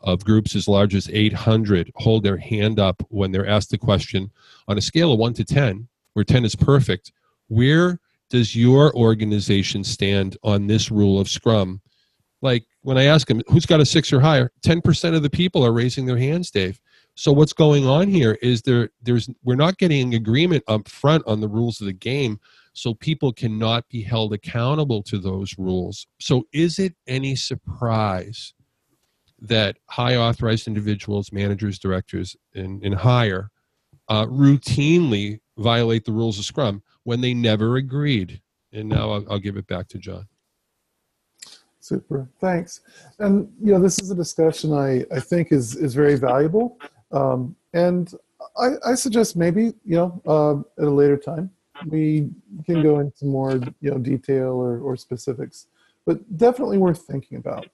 [0.00, 4.30] of groups as large as 800 hold their hand up when they're asked the question
[4.68, 7.12] on a scale of 1 to 10, where 10 is perfect,
[7.48, 11.80] where does your organization stand on this rule of Scrum
[12.42, 15.64] like when I ask them who's got a six or higher, 10% of the people
[15.64, 16.80] are raising their hands, Dave.
[17.14, 21.40] So what's going on here is there there's we're not getting agreement up front on
[21.40, 22.38] the rules of the game
[22.74, 26.06] so people cannot be held accountable to those rules.
[26.20, 28.54] So is it any surprise
[29.40, 33.50] that high authorized individuals, managers, directors, and, and higher
[34.08, 38.40] uh, routinely violate the rules of Scrum when they never agreed?
[38.72, 40.26] And now I'll, I'll give it back to Jon.
[41.80, 42.80] Super, thanks.
[43.18, 46.78] And you know, this is a discussion I, I think is is very valuable,
[47.12, 48.12] um, and
[48.58, 51.50] I, I suggest maybe you know uh, at a later time
[51.86, 52.28] we
[52.66, 55.68] can go into more you know detail or, or specifics,
[56.04, 57.68] but definitely worth thinking about.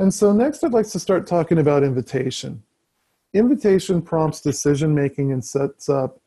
[0.00, 2.62] And so next, I'd like to start talking about invitation.
[3.34, 6.22] Invitation prompts decision making and sets up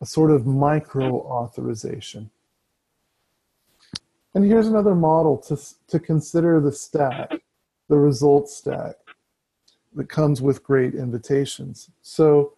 [0.00, 2.30] a sort of micro authorization.
[4.34, 7.42] And here's another model to, to consider the stack,
[7.90, 8.94] the results stack
[9.94, 11.90] that comes with great invitations.
[12.00, 12.54] So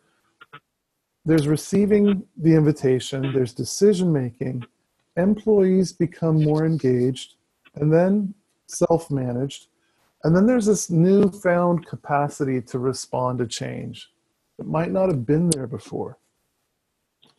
[1.25, 4.64] there's receiving the invitation, there's decision making,
[5.16, 7.35] employees become more engaged,
[7.75, 8.33] and then
[8.69, 9.66] self managed.
[10.25, 14.11] And then there's this newfound capacity to respond to change
[14.59, 16.19] that might not have been there before.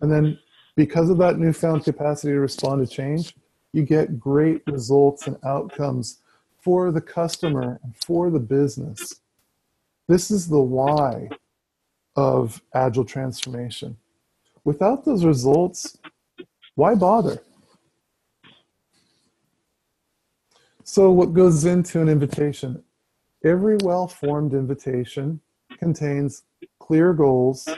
[0.01, 0.39] And then
[0.75, 3.35] because of that newfound capacity to respond to change,
[3.73, 6.19] you get great results and outcomes
[6.59, 9.21] for the customer and for the business.
[10.07, 11.29] This is the why
[12.15, 13.95] of agile transformation.
[14.63, 15.97] Without those results,
[16.75, 17.41] why bother?
[20.83, 22.83] So, what goes into an invitation?
[23.43, 25.39] Every well formed invitation
[25.77, 26.43] contains
[26.79, 27.69] clear goals,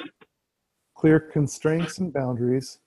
[0.96, 2.80] clear constraints and boundaries,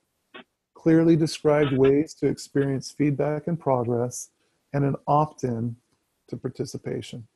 [0.75, 4.31] clearly described ways to experience feedback and progress,
[4.73, 5.77] and an opt in
[6.29, 7.27] to participation.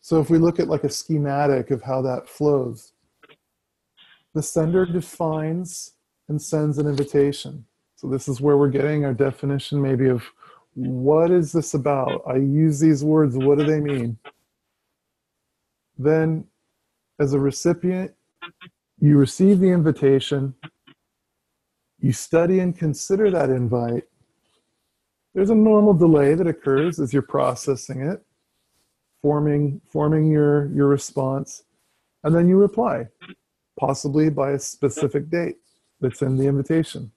[0.00, 2.92] So, if we look at like a schematic of how that flows,
[4.32, 5.92] the sender defines
[6.28, 7.66] and sends an invitation.
[8.02, 10.24] So, this is where we're getting our definition maybe of
[10.74, 12.22] what is this about?
[12.26, 14.18] I use these words, what do they mean?
[15.96, 16.44] Then,
[17.20, 18.12] as a recipient,
[18.98, 20.52] you receive the invitation,
[22.00, 24.02] you study and consider that invite,
[25.32, 28.20] there's a normal delay that occurs as you're processing it,
[29.22, 31.62] forming forming your your response,
[32.24, 33.06] and then you reply,
[33.78, 35.58] possibly by a specific date
[36.00, 37.12] that's in the invitation.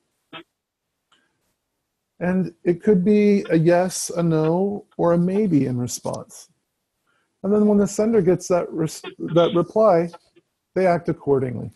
[2.20, 6.49] And it could be a yes, a no, or a maybe in response.
[7.43, 10.09] And then when the sender gets that, res- that reply,
[10.74, 11.72] they act accordingly.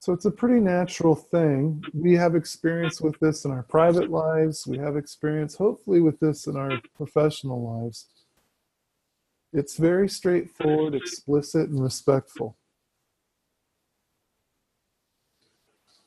[0.00, 1.84] So it's a pretty natural thing.
[1.92, 4.66] We have experience with this in our private lives.
[4.66, 8.06] We have experience, hopefully, with this in our professional lives.
[9.52, 12.56] It's very straightforward, explicit, and respectful.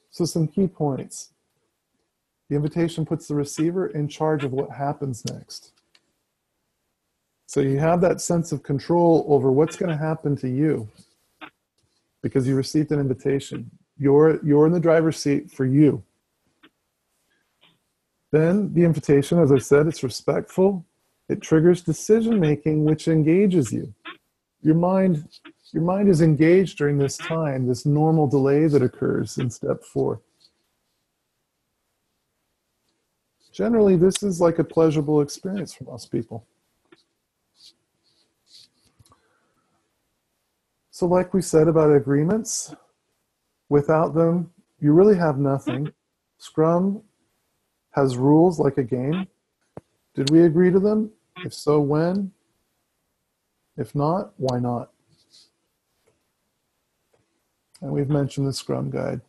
[0.09, 1.33] So, some key points.
[2.51, 5.71] The invitation puts the receiver in charge of what happens next.
[7.47, 10.89] So, you have that sense of control over what's going to happen to you
[12.21, 13.71] because you received an invitation.
[13.97, 16.03] You're, you're in the driver's seat for you.
[18.33, 20.85] Then the invitation, as I said, it's respectful.
[21.29, 23.93] It triggers decision making, which engages you.
[24.61, 25.25] Your mind,
[25.71, 30.19] your mind is engaged during this time, this normal delay that occurs in step four.
[33.51, 36.45] Generally, this is like a pleasurable experience for most people.
[40.89, 42.73] So, like we said about agreements,
[43.69, 45.91] without them, you really have nothing.
[46.37, 47.01] Scrum
[47.91, 49.27] has rules like a game.
[50.15, 51.11] Did we agree to them?
[51.43, 52.31] If so, when?
[53.77, 54.91] If not, why not?
[57.81, 59.21] And we've mentioned the Scrum Guide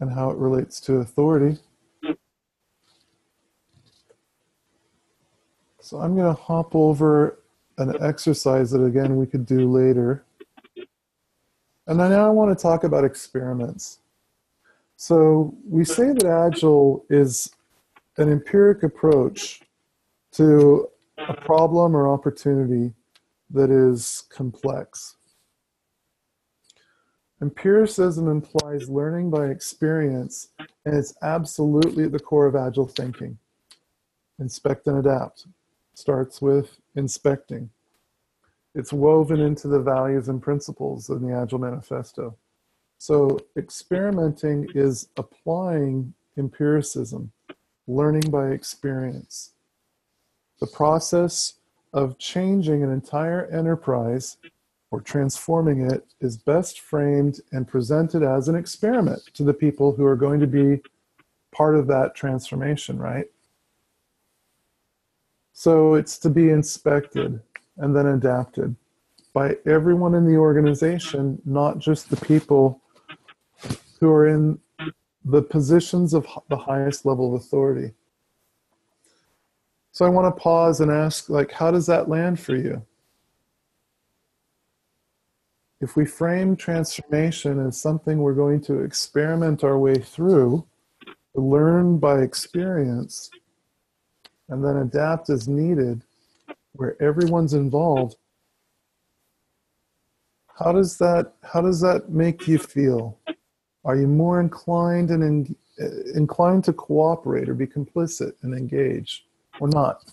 [0.00, 1.58] and how it relates to authority.
[5.90, 7.40] So I'm going to hop over
[7.78, 10.24] an exercise that, again, we could do later.
[11.88, 13.98] And now I want to talk about experiments.
[14.94, 17.50] So we say that Agile is
[18.18, 19.62] an empiric approach
[20.34, 20.88] to
[21.18, 22.94] a problem or opportunity
[23.50, 25.16] that is complex.
[27.42, 30.50] Empiricism implies learning by experience,
[30.84, 33.36] and it's absolutely at the core of Agile thinking.
[34.38, 35.46] Inspect and adapt
[35.94, 37.70] starts with inspecting.
[38.74, 42.36] It's woven into the values and principles in the Agile Manifesto.
[42.98, 47.32] So, experimenting is applying empiricism,
[47.88, 49.52] learning by experience.
[50.60, 51.54] The process
[51.92, 54.36] of changing an entire enterprise
[54.90, 60.04] or transforming it is best framed and presented as an experiment to the people who
[60.04, 60.80] are going to be
[61.52, 63.26] part of that transformation, right?
[65.52, 67.40] So it's to be inspected
[67.76, 68.76] and then adapted
[69.32, 72.80] by everyone in the organization, not just the people
[74.00, 74.58] who are in
[75.24, 77.92] the positions of the highest level of authority.
[79.92, 82.84] So I want to pause and ask, like, how does that land for you?
[85.80, 90.66] If we frame transformation as something we're going to experiment our way through,
[91.34, 93.30] learn by experience,
[94.50, 96.02] and then adapt as needed,
[96.72, 98.16] where everyone's involved,
[100.58, 103.18] how does that how does that make you feel?
[103.84, 109.24] Are you more inclined and in, eh, inclined to cooperate or be complicit and engage,
[109.58, 110.04] or not?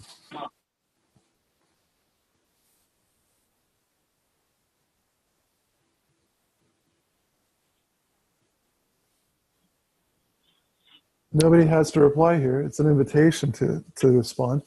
[11.39, 12.61] Nobody has to reply here.
[12.61, 14.63] It's an invitation to, to respond.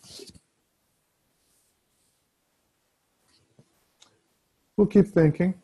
[4.77, 5.55] We'll keep thinking.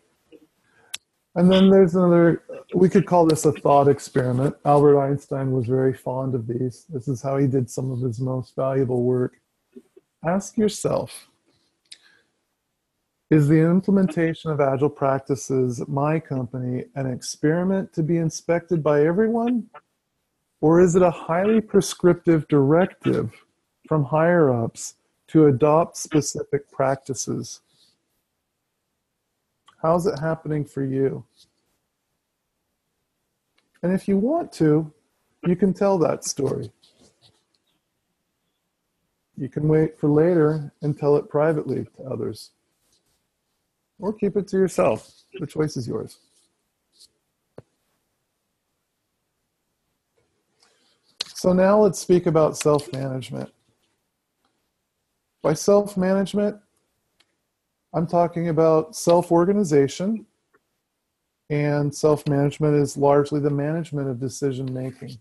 [1.36, 2.42] And then there's another,
[2.74, 4.56] we could call this a thought experiment.
[4.64, 6.86] Albert Einstein was very fond of these.
[6.88, 9.40] This is how he did some of his most valuable work.
[10.26, 11.28] Ask yourself
[13.30, 19.06] Is the implementation of Agile practices at my company an experiment to be inspected by
[19.06, 19.68] everyone?
[20.66, 23.32] Or is it a highly prescriptive directive
[23.86, 24.96] from higher ups
[25.28, 27.60] to adopt specific practices?
[29.80, 31.24] How's it happening for you?
[33.80, 34.92] And if you want to,
[35.46, 36.72] you can tell that story.
[39.36, 42.50] You can wait for later and tell it privately to others.
[44.00, 45.12] Or keep it to yourself.
[45.38, 46.18] The choice is yours.
[51.36, 53.52] So now let's speak about self management.
[55.42, 56.56] By self management,
[57.92, 60.24] I'm talking about self organization,
[61.50, 65.18] and self management is largely the management of decision making.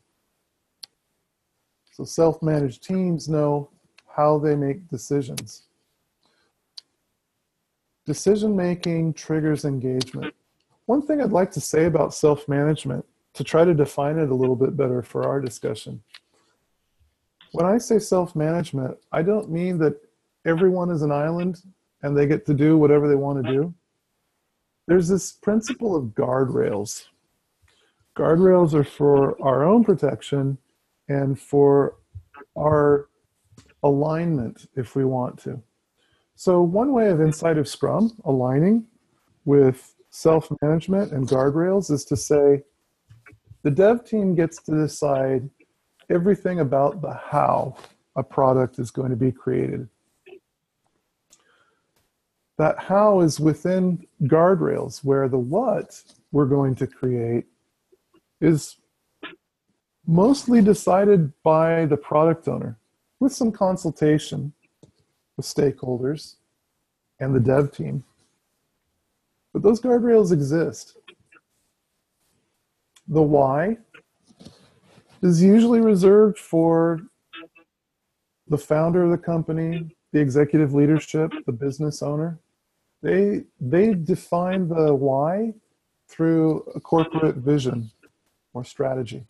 [1.91, 3.69] So self managed teams know
[4.07, 5.63] how they make decisions.
[8.05, 10.33] Decision making triggers engagement.
[10.85, 13.05] One thing I'd like to say about self management
[13.35, 16.01] to try to define it a little bit better for our discussion.
[17.51, 20.01] When I say self management, I don't mean that
[20.45, 21.61] everyone is an island
[22.01, 23.73] and they get to do whatever they want to do.
[24.87, 27.05] There's this principle of guardrails.
[28.15, 30.57] Guardrails are for our own protection
[31.09, 31.97] and for
[32.57, 33.09] our
[33.83, 35.61] alignment if we want to.
[36.35, 38.85] So, one way of inside of Scrum aligning
[39.43, 42.63] with self management and guardrails is to say
[43.65, 45.49] the dev team gets to decide
[46.11, 47.75] everything about the how
[48.15, 49.89] a product is going to be created.
[52.59, 57.45] That how is within guardrails, where the what we're going to create
[58.39, 58.77] is
[60.05, 62.77] mostly decided by the product owner
[63.19, 64.53] with some consultation
[65.37, 66.35] with stakeholders
[67.19, 68.03] and the dev team.
[69.53, 70.97] But those guardrails exist.
[73.07, 73.77] The why
[75.21, 76.99] is usually reserved for
[78.47, 82.39] the founder of the company, the executive leadership, the business owner.
[83.01, 85.53] They, they define the why
[86.07, 87.91] through a corporate vision
[88.53, 89.23] or strategy.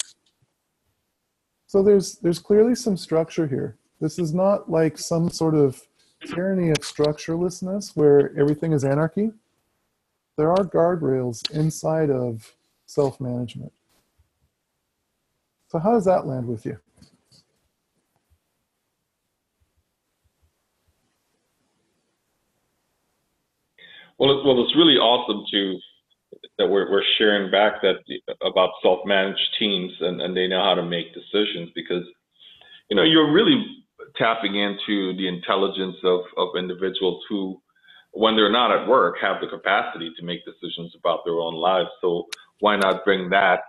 [1.68, 3.78] So there's, there's clearly some structure here.
[4.00, 5.82] This is not like some sort of
[6.26, 9.32] tyranny of structurelessness where everything is anarchy.
[10.38, 12.55] There are guardrails inside of
[12.86, 13.74] self management.
[15.68, 16.78] So, how does that land with you?
[24.18, 25.80] Well, it, well, it's really awesome to
[26.58, 27.98] that we're, we're sharing back that
[28.42, 32.04] about self-managed teams and, and they know how to make decisions because
[32.90, 33.66] you know you're really
[34.16, 37.62] tapping into the intelligence of, of individuals who
[38.12, 41.90] when they're not at work have the capacity to make decisions about their own lives
[42.02, 42.26] so
[42.60, 43.62] why not bring that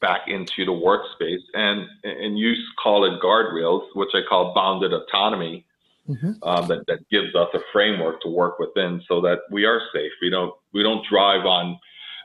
[0.00, 5.66] back into the workspace and and you call it guardrails which i call bounded autonomy
[6.08, 6.32] mm-hmm.
[6.44, 10.12] um, that, that gives us a framework to work within so that we are safe
[10.22, 11.78] we don't we don't drive on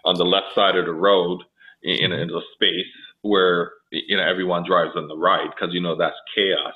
[0.06, 1.41] on the left side of the road
[1.84, 2.86] in, in a space
[3.22, 6.74] where you know everyone drives on the right because you know that's chaos.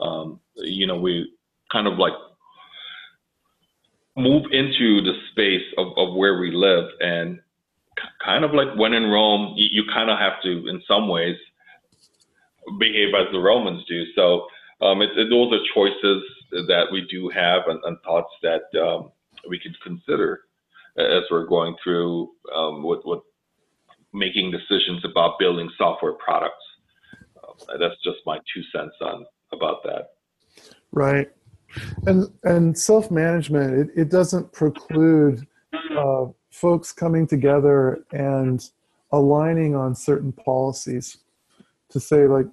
[0.00, 1.32] Um, you know, we
[1.70, 2.12] kind of like
[4.16, 7.40] move into the space of, of where we live and
[8.24, 11.36] kind of like when in Rome, you, you kind of have to, in some ways,
[12.78, 14.04] behave as the Romans do.
[14.14, 14.46] So
[14.80, 16.22] um, it, it, those are choices
[16.68, 19.10] that we do have and, and thoughts that um,
[19.48, 20.40] we could consider
[20.98, 23.20] as we're going through um, with, with
[24.12, 26.54] making decisions about building software products.
[27.42, 30.10] Uh, that's just my two cents on about that.
[30.92, 31.28] Right,
[32.06, 35.46] and and self management it, it doesn't preclude
[35.96, 38.70] uh, folks coming together and
[39.12, 41.18] aligning on certain policies
[41.88, 42.46] to say like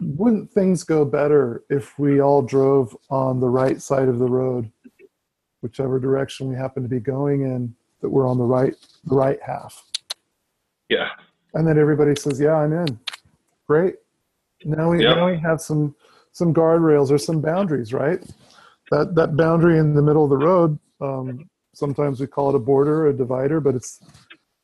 [0.00, 4.70] wouldn't things go better if we all drove on the right side of the road
[5.62, 8.74] whichever direction we happen to be going in that we're on the right
[9.06, 9.82] the right half.
[10.88, 11.08] Yeah.
[11.54, 12.98] And then everybody says, "Yeah, I'm in."
[13.66, 13.94] Great.
[14.64, 15.16] Now we yep.
[15.16, 15.94] now we have some
[16.32, 18.20] some guardrails or some boundaries, right?
[18.90, 20.78] That that boundary in the middle of the road.
[21.00, 24.00] Um, sometimes we call it a border, a divider, but it's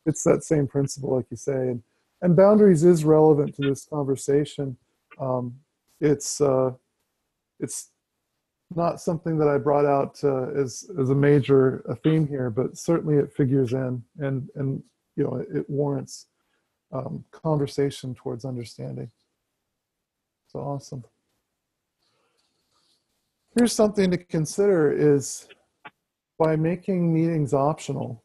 [0.06, 1.52] it's that same principle, like you say.
[1.52, 1.82] And,
[2.22, 4.76] and boundaries is relevant to this conversation.
[5.20, 5.54] Um,
[6.00, 6.72] it's uh,
[7.60, 7.90] it's
[8.74, 12.76] not something that I brought out uh, as as a major a theme here, but
[12.76, 14.82] certainly it figures in, and and
[15.16, 16.26] you know it warrants
[16.92, 19.10] um, conversation towards understanding.
[20.48, 21.04] So awesome.
[23.56, 25.48] Here's something to consider: is
[26.38, 28.22] by making meetings optional,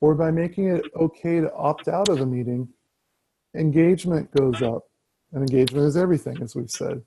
[0.00, 2.68] or by making it okay to opt out of a meeting,
[3.54, 4.84] engagement goes up,
[5.32, 7.02] and engagement is everything, as we've said.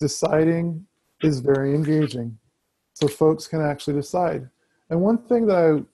[0.00, 0.86] Deciding
[1.22, 2.38] is very engaging.
[2.94, 4.48] So folks can actually decide.
[4.88, 5.84] And one thing that I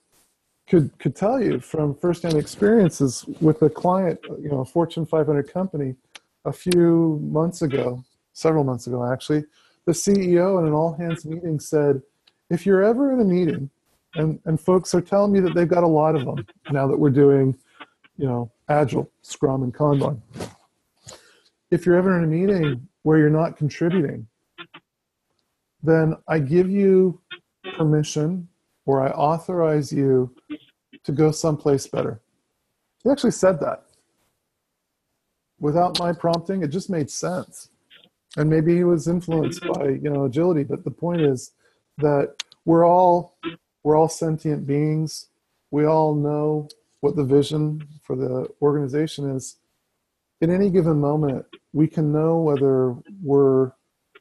[0.70, 5.53] could could tell you from firsthand experiences with a client, you know, a Fortune 500
[5.53, 5.96] company,
[6.44, 9.44] a few months ago, several months ago actually,
[9.86, 12.03] the CEO in an all hands meeting said,
[12.51, 13.70] if you're ever in a meeting,
[14.14, 16.98] and and folks are telling me that they've got a lot of them now that
[16.98, 17.57] we're doing,
[18.18, 20.20] you know, Agile, Scrum, and Kanban.
[21.70, 24.26] If you're ever in a meeting where you're not contributing,
[25.82, 27.20] then I give you
[27.76, 28.48] permission
[28.86, 30.34] or I authorize you
[31.05, 32.20] to go someplace better.
[33.05, 33.84] He actually said that.
[35.61, 37.70] Without my prompting, it just made sense.
[38.36, 41.53] and maybe he was influenced by you know agility but the point is
[42.01, 42.34] that
[42.64, 43.36] we're all
[43.82, 45.26] we're all sentient beings.
[45.70, 46.68] We all know
[47.01, 49.57] what the vision for the organization is.
[50.40, 53.72] In any given moment we can know whether we're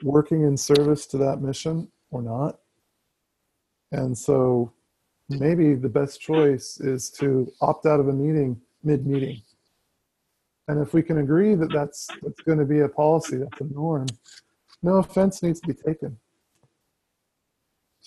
[0.04, 2.60] working in service to that mission or not.
[3.92, 4.72] And so
[5.30, 9.42] maybe the best choice is to opt out of a meeting mid meeting
[10.70, 13.64] and if we can agree that that's, that's going to be a policy, that's a
[13.74, 14.06] norm,
[14.84, 16.16] no offense needs to be taken.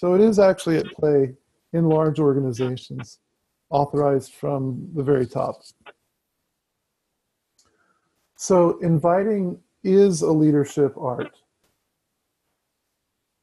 [0.03, 1.32] So it is actually at play
[1.72, 3.20] in large organizations,
[3.70, 5.62] authorized from the very top.
[8.34, 11.30] So inviting is a leadership art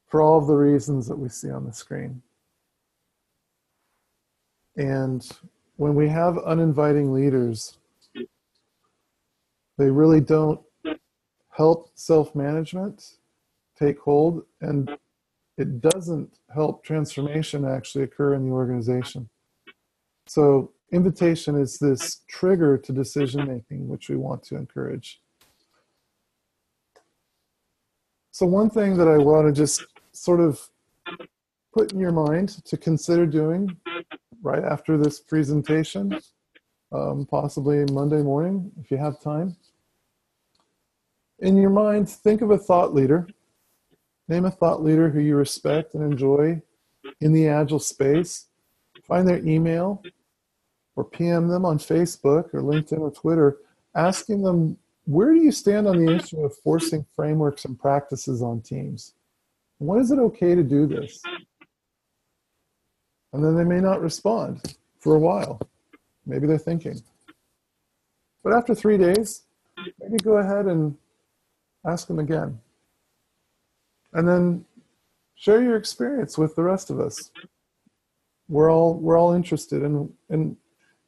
[0.07, 2.22] for all of the reasons that we see on the screen.
[4.76, 5.26] And
[5.78, 7.78] when we have uninviting leaders,
[9.78, 10.60] they really don't
[11.51, 13.14] help self management
[13.78, 14.91] take hold, and
[15.60, 19.30] it doesn't help transformation actually occur in the organization.
[20.26, 25.22] So, invitation is this trigger to decision making, which we want to encourage.
[28.32, 30.62] So, one thing that I want to just sort of
[31.74, 33.76] put in your mind to consider doing
[34.41, 36.18] right after this presentation,
[36.91, 39.57] um, possibly Monday morning if you have time,
[41.39, 43.28] in your mind, think of a thought leader.
[44.30, 46.61] Name a thought leader who you respect and enjoy
[47.19, 48.45] in the Agile space.
[49.07, 50.03] Find their email
[50.95, 53.57] or PM them on Facebook or LinkedIn or Twitter,
[53.95, 58.61] asking them, where do you stand on the issue of forcing frameworks and practices on
[58.61, 59.15] teams?
[59.80, 61.23] When is it okay to do this?
[63.34, 65.59] And then they may not respond for a while.
[66.27, 67.01] Maybe they're thinking.
[68.43, 69.43] But after three days,
[69.99, 70.95] maybe go ahead and
[71.84, 72.59] ask them again.
[74.14, 74.66] And then
[75.36, 77.32] share your experience with the rest of us.
[78.47, 80.57] We're all we're all interested in in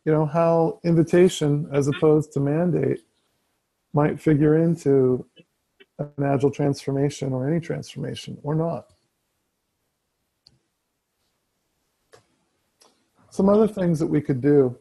[0.05, 3.01] you know how invitation as opposed to mandate
[3.93, 5.25] might figure into
[5.99, 8.93] an agile transformation or any transformation or not.
[13.29, 14.77] Some other things that we could do.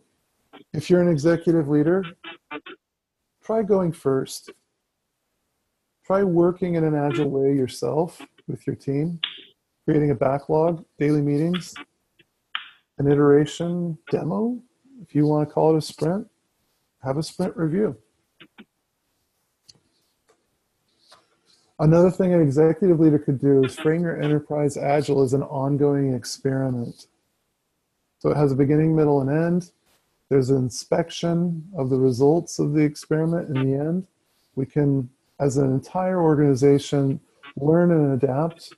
[0.72, 2.04] If you're an executive leader,
[3.42, 4.50] try going first
[6.10, 9.20] try working in an agile way yourself with your team,
[9.84, 11.72] creating a backlog, daily meetings,
[12.98, 14.58] an iteration demo.
[15.02, 16.26] If you want to call it a sprint,
[17.04, 17.96] have a sprint review.
[21.78, 26.12] Another thing an executive leader could do is frame your enterprise agile as an ongoing
[26.12, 27.06] experiment.
[28.18, 29.70] So it has a beginning, middle, and end.
[30.28, 34.08] There's an inspection of the results of the experiment in the end.
[34.56, 35.08] We can
[35.40, 37.18] as an entire organization
[37.56, 38.74] learn and adapt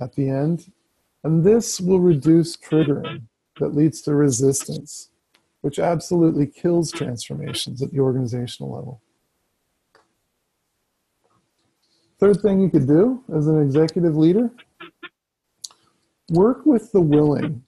[0.00, 0.72] at the end.
[1.24, 3.22] And this will reduce triggering
[3.58, 5.10] that leads to resistance,
[5.60, 9.02] which absolutely kills transformations at the organizational level.
[12.18, 14.50] Third thing you could do as an executive leader
[16.30, 17.62] work with the willing.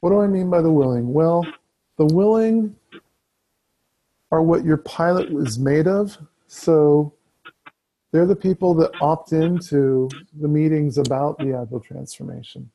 [0.00, 1.12] What do I mean by the willing?
[1.12, 1.46] Well,
[1.96, 2.74] the willing
[4.30, 6.16] are what your pilot was made of.
[6.48, 7.12] So
[8.12, 10.08] they're the people that opt into
[10.40, 12.70] the meetings about the agile transformation.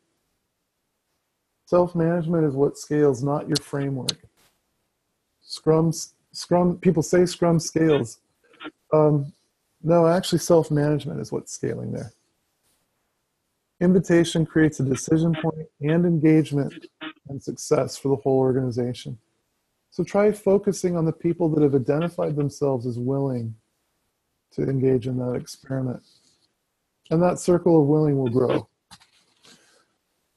[1.66, 4.18] Self management is what scales, not your framework.
[5.42, 5.92] Scrum,
[6.32, 6.78] Scrum.
[6.78, 8.20] People say Scrum scales.
[8.94, 9.34] Um,
[9.84, 12.12] no, actually, self management is what's scaling there.
[13.80, 16.86] Invitation creates a decision point and engagement
[17.30, 19.18] and success for the whole organization.
[19.92, 23.54] So try focusing on the people that have identified themselves as willing
[24.54, 26.02] to engage in that experiment.
[27.10, 28.68] And that circle of willing will grow.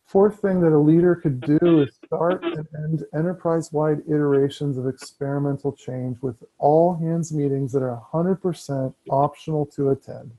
[0.07, 4.87] Fourth thing that a leader could do is start and end enterprise wide iterations of
[4.87, 10.33] experimental change with all hands meetings that are 100% optional to attend.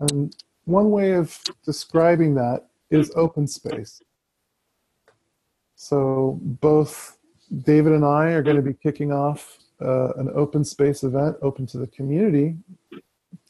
[0.00, 4.02] And one way of describing that is open space.
[5.76, 7.18] So both
[7.60, 11.66] David and I are going to be kicking off uh, an open space event open
[11.66, 12.56] to the community,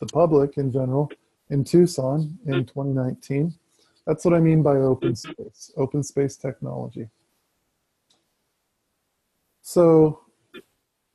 [0.01, 1.11] the public in general,
[1.51, 3.55] in Tucson in 2019.
[4.07, 7.09] That's what I mean by open space, open space technology.
[9.61, 10.23] So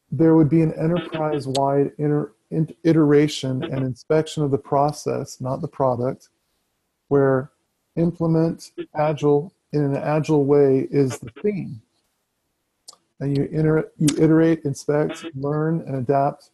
[0.09, 1.91] there would be an enterprise wide
[2.85, 6.29] iteration and inspection of the process, not the product,
[7.09, 7.51] where
[7.97, 11.81] implement agile in an agile way is the theme
[13.20, 13.49] and you,
[13.97, 16.51] you iterate, inspect, learn, and adapt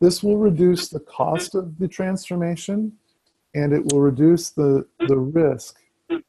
[0.00, 2.92] This will reduce the cost of the transformation
[3.54, 5.78] and it will reduce the, the risk,
[6.08, 6.22] the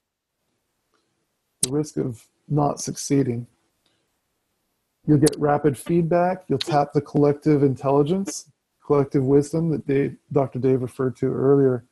[1.70, 3.48] risk of not succeeding.
[5.08, 6.44] You'll get rapid feedback.
[6.48, 8.52] You'll tap the collective intelligence,
[8.86, 10.60] collective wisdom that Dave, Dr.
[10.60, 11.86] Dave referred to earlier,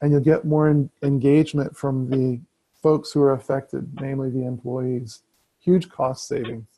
[0.00, 2.40] and you'll get more engagement from the
[2.82, 5.22] folks who are affected, namely the employees.
[5.60, 6.77] Huge cost savings.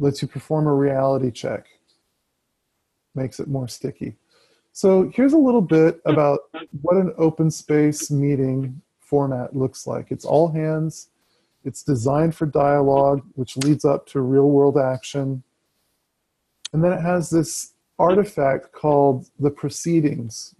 [0.00, 1.66] Lets you perform a reality check.
[3.14, 4.16] Makes it more sticky.
[4.72, 6.40] So here's a little bit about
[6.80, 10.10] what an open space meeting format looks like.
[10.10, 11.10] It's all hands.
[11.64, 15.42] It's designed for dialogue, which leads up to real world action.
[16.72, 20.54] And then it has this artifact called the proceedings,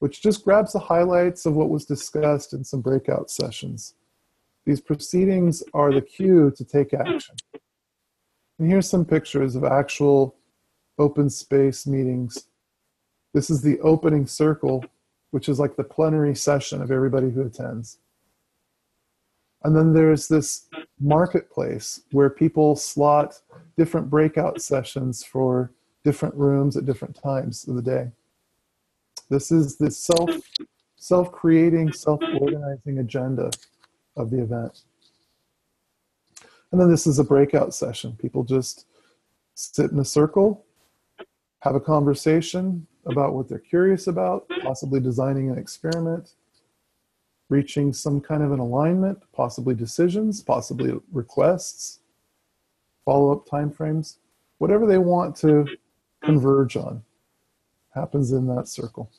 [0.00, 3.94] which just grabs the highlights of what was discussed in some breakout sessions.
[4.66, 7.36] These proceedings are the cue to take action.
[8.58, 10.36] And here's some pictures of actual
[10.98, 12.46] open space meetings.
[13.32, 14.84] This is the opening circle,
[15.32, 17.98] which is like the plenary session of everybody who attends.
[19.64, 20.66] And then there's this
[21.00, 23.40] marketplace where people slot
[23.76, 25.72] different breakout sessions for
[26.04, 28.10] different rooms at different times of the day.
[29.30, 30.30] This is the self
[30.96, 33.50] self creating, self organizing agenda
[34.16, 34.82] of the event.
[36.74, 38.16] And then this is a breakout session.
[38.20, 38.88] People just
[39.54, 40.64] sit in a circle,
[41.60, 46.32] have a conversation about what they're curious about, possibly designing an experiment,
[47.48, 52.00] reaching some kind of an alignment, possibly decisions, possibly requests,
[53.04, 54.16] follow-up timeframes,
[54.58, 55.68] whatever they want to
[56.24, 57.04] converge on
[57.94, 59.12] happens in that circle.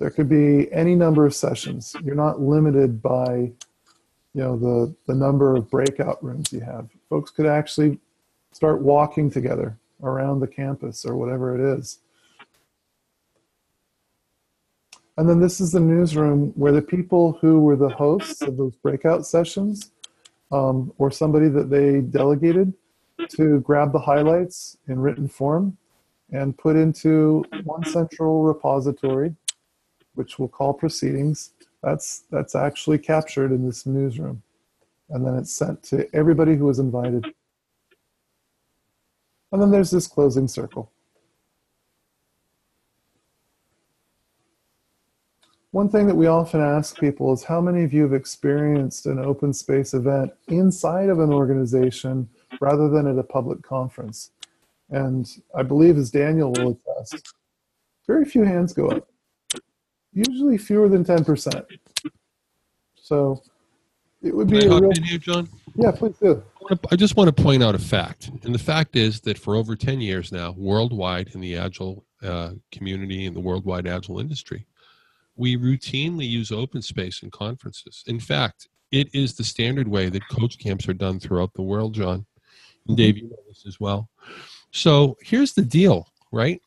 [0.00, 1.94] There could be any number of sessions.
[2.02, 3.52] You're not limited by
[4.34, 6.88] you know the the number of breakout rooms you have.
[7.08, 7.98] Folks could actually
[8.52, 11.98] start walking together around the campus or whatever it is.
[15.16, 18.74] And then this is the newsroom where the people who were the hosts of those
[18.76, 19.90] breakout sessions
[20.50, 22.72] um, or somebody that they delegated
[23.30, 25.76] to grab the highlights in written form
[26.32, 29.34] and put into one central repository,
[30.14, 31.50] which we'll call proceedings.
[31.82, 34.42] That's, that's actually captured in this newsroom.
[35.08, 37.26] And then it's sent to everybody who was invited.
[39.52, 40.92] And then there's this closing circle.
[45.72, 49.20] One thing that we often ask people is how many of you have experienced an
[49.20, 52.28] open space event inside of an organization
[52.60, 54.32] rather than at a public conference?
[54.90, 57.34] And I believe, as Daniel will attest,
[58.08, 59.08] very few hands go up,
[60.12, 61.64] usually fewer than 10%.
[62.94, 63.42] So
[64.22, 64.90] it would be Can I a real.
[64.90, 65.48] in here, Jon?
[65.74, 66.42] Yeah, please do.
[66.90, 69.74] I just want to point out a fact, and the fact is that for over
[69.74, 74.66] 10 years now, worldwide in the Agile uh, community and the worldwide Agile industry,
[75.36, 78.04] we routinely use open space in conferences.
[78.06, 81.94] In fact, it is the standard way that coach camps are done throughout the world,
[81.94, 82.26] Jon.
[82.86, 84.08] And Dave, you know this as well.
[84.72, 86.60] So here's the deal, right?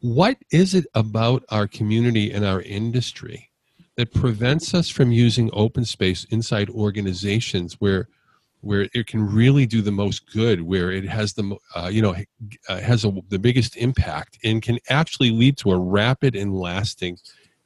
[0.00, 3.50] What is it about our community and our industry
[3.96, 8.08] that prevents us from using open space inside organizations where
[8.60, 12.14] where it can really do the most good, where it has the uh, you know
[12.68, 17.18] uh, has a, the biggest impact, and can actually lead to a rapid and lasting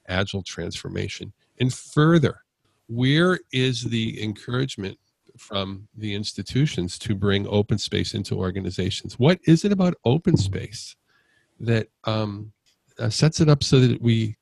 [0.08, 1.32] agile transformation.
[1.60, 2.44] And further,
[2.88, 4.98] where is the encouragement
[5.36, 9.18] from the institutions to bring open space into organizations?
[9.18, 10.96] What is it about open space
[11.62, 12.52] that um,
[12.98, 14.36] uh, sets it up so that we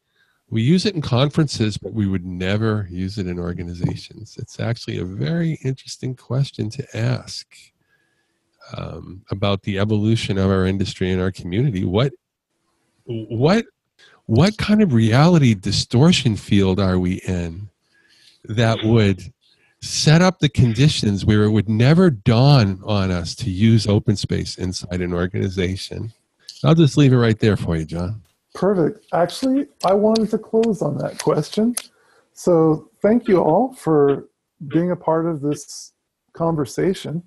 [0.51, 4.37] we use it in conferences, but we would never use it in organizations?
[4.37, 7.47] It's actually a very interesting question to ask
[8.77, 11.85] um, about the evolution of our industry and our community.
[11.85, 12.12] What
[13.05, 13.64] what
[14.27, 17.68] what kind of reality distortion field are we in
[18.45, 19.33] that would
[19.83, 24.57] set up the conditions where it would never dawn on us to use open space
[24.59, 26.12] inside an organization?
[26.64, 28.22] I'll just leave it right there for you, Jon.
[28.55, 29.07] Perfect.
[29.12, 31.76] Actually, I wanted to close on that question.
[32.32, 34.28] So, thank you all for
[34.68, 35.92] being a part of this
[36.32, 37.22] conversation.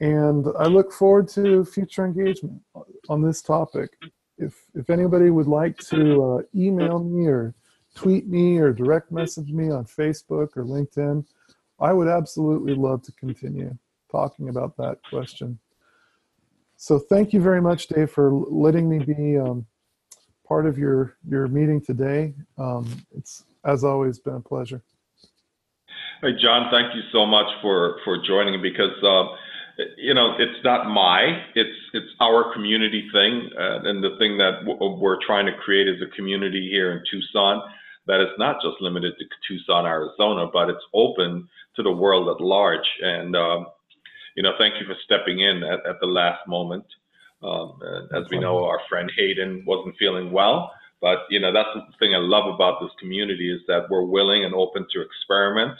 [0.00, 2.60] And I look forward to future engagement
[3.08, 3.90] on this topic.
[4.38, 7.54] If, if anybody would like to uh, email me or
[7.94, 11.24] tweet me or direct message me on Facebook or LinkedIn,
[11.80, 13.76] I would absolutely love to continue
[14.10, 15.58] talking about that question.
[16.82, 19.66] So, thank you very much, Dave, for letting me be um,
[20.48, 22.32] part of your your meeting today.
[22.56, 24.82] Um, it's as always been a pleasure.
[26.22, 29.24] Hey, Jon, thank you so much for for joining because uh,
[29.98, 34.64] you know, it's not my, it's it's our community thing, uh, and the thing that
[34.64, 37.60] we're trying to create is a community here in Tucson
[38.06, 42.42] that is not just limited to Tucson, Arizona, but it's open to the world at
[42.42, 42.88] large.
[43.02, 43.66] And um,
[44.36, 46.84] you know, thank you for stepping in at, at the last moment.
[47.42, 47.80] Um,
[48.14, 52.14] as we know, our friend Hayden wasn't feeling well, but you know, that's the thing
[52.14, 55.72] I love about this community is that we're willing and open to experiment,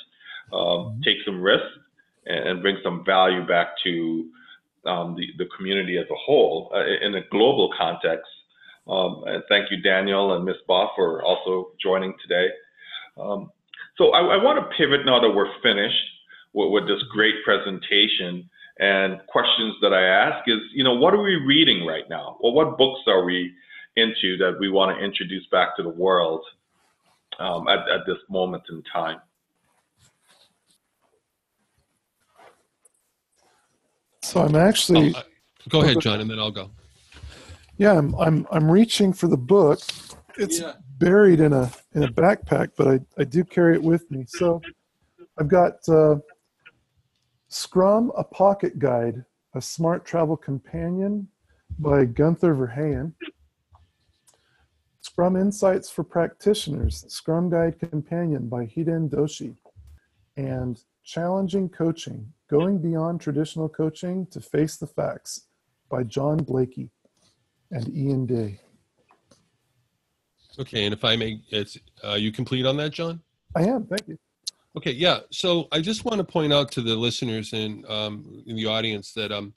[0.52, 1.02] um, mm-hmm.
[1.02, 1.66] take some risks,
[2.26, 4.30] and, and, bring some value back to
[4.86, 8.28] um, the, the community as a whole uh, in a global context.
[8.88, 10.56] Um, and thank you, Daniel and Ms.
[10.68, 12.48] Boff, for also joining today.
[13.18, 13.50] Um,
[13.98, 15.94] so I, I want to pivot now that we're finished
[16.52, 18.48] with, with this great presentation
[18.78, 22.38] and questions that I ask is, you know, what are we reading right now?
[22.40, 23.52] Well, what books are we
[23.96, 26.42] into that we want to introduce back to the world
[27.38, 29.18] um, at, at this moment in time?
[34.22, 35.14] So I'm actually.
[35.14, 35.22] Oh, uh,
[35.68, 36.70] go ahead, Jon, and then I'll go.
[37.78, 39.80] Yeah, I'm I'm I'm reaching for the book.
[40.36, 40.74] It's yeah.
[40.98, 44.24] buried in a in a backpack, but I I do carry it with me.
[44.28, 44.60] So
[45.38, 46.16] I've got uh,
[47.50, 49.24] Scrum: A Pocket Guide,
[49.54, 51.28] a Smart Travel Companion
[51.78, 53.12] by Gunther Verheyen.
[55.00, 59.56] Scrum Insights for Practitioners, Scrum Guide Companion by Hiren Doshi.
[60.36, 65.48] And Challenging Coaching, Going Beyond Traditional Coaching to Face the Facts
[65.90, 66.90] by John Blakey
[67.72, 68.60] and Ian Day.
[70.58, 73.20] Okay, and if I may, it's, uh, you complete on that, Jon?
[73.56, 74.18] I am, thank you.
[74.76, 75.20] Okay, yeah.
[75.32, 79.12] So I just want to point out to the listeners and um, in the audience
[79.14, 79.52] that um,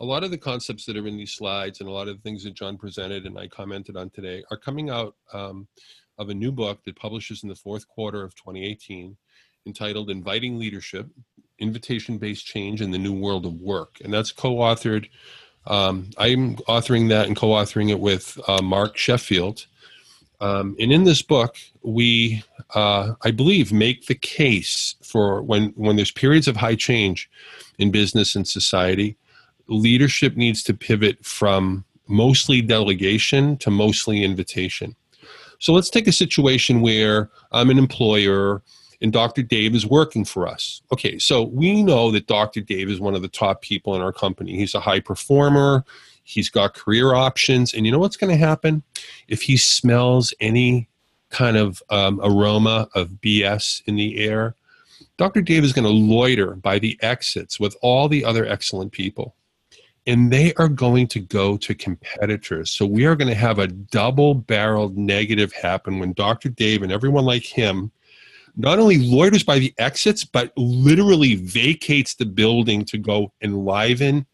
[0.00, 2.22] a lot of the concepts that are in these slides and a lot of the
[2.22, 5.66] things that Jon presented and I commented on today are coming out um,
[6.18, 9.16] of a new book that publishes in the fourth quarter of 2018
[9.66, 11.08] entitled Inviting Leadership
[11.58, 13.96] Invitation Based Change in the New World of Work.
[14.04, 15.08] And that's co authored.
[15.66, 19.66] Um, I'm authoring that and co authoring it with uh, Mark Sheffield.
[20.40, 25.96] Um, and in this book, we, uh, I believe, make the case for when, when
[25.96, 27.28] there's periods of high change
[27.78, 29.16] in business and society
[29.68, 34.96] leadership needs to pivot from mostly delegation to mostly invitation.
[35.60, 38.62] So let's take a situation where I'm an employer
[39.00, 39.42] and Dr.
[39.42, 40.82] Dave is working for us.
[40.92, 42.60] Okay, so we know that Dr.
[42.60, 44.56] Dave is one of the top people in our company.
[44.56, 45.84] He's a high performer,
[46.28, 48.82] he's got career options, and you know what's going to happen?
[49.28, 50.88] If he smells any
[51.30, 54.54] kind of um, aroma of BS in the air,
[55.16, 55.42] Dr.
[55.42, 59.34] Dave is going to loiter by the exits with all the other excellent people
[60.08, 62.70] and they are going to go to competitors.
[62.70, 66.48] So we are going to have a double barreled negative happen when Dr.
[66.48, 67.92] Dave and everyone like him
[68.56, 74.26] not only loiters by the exits, but literally vacates the building to go enliven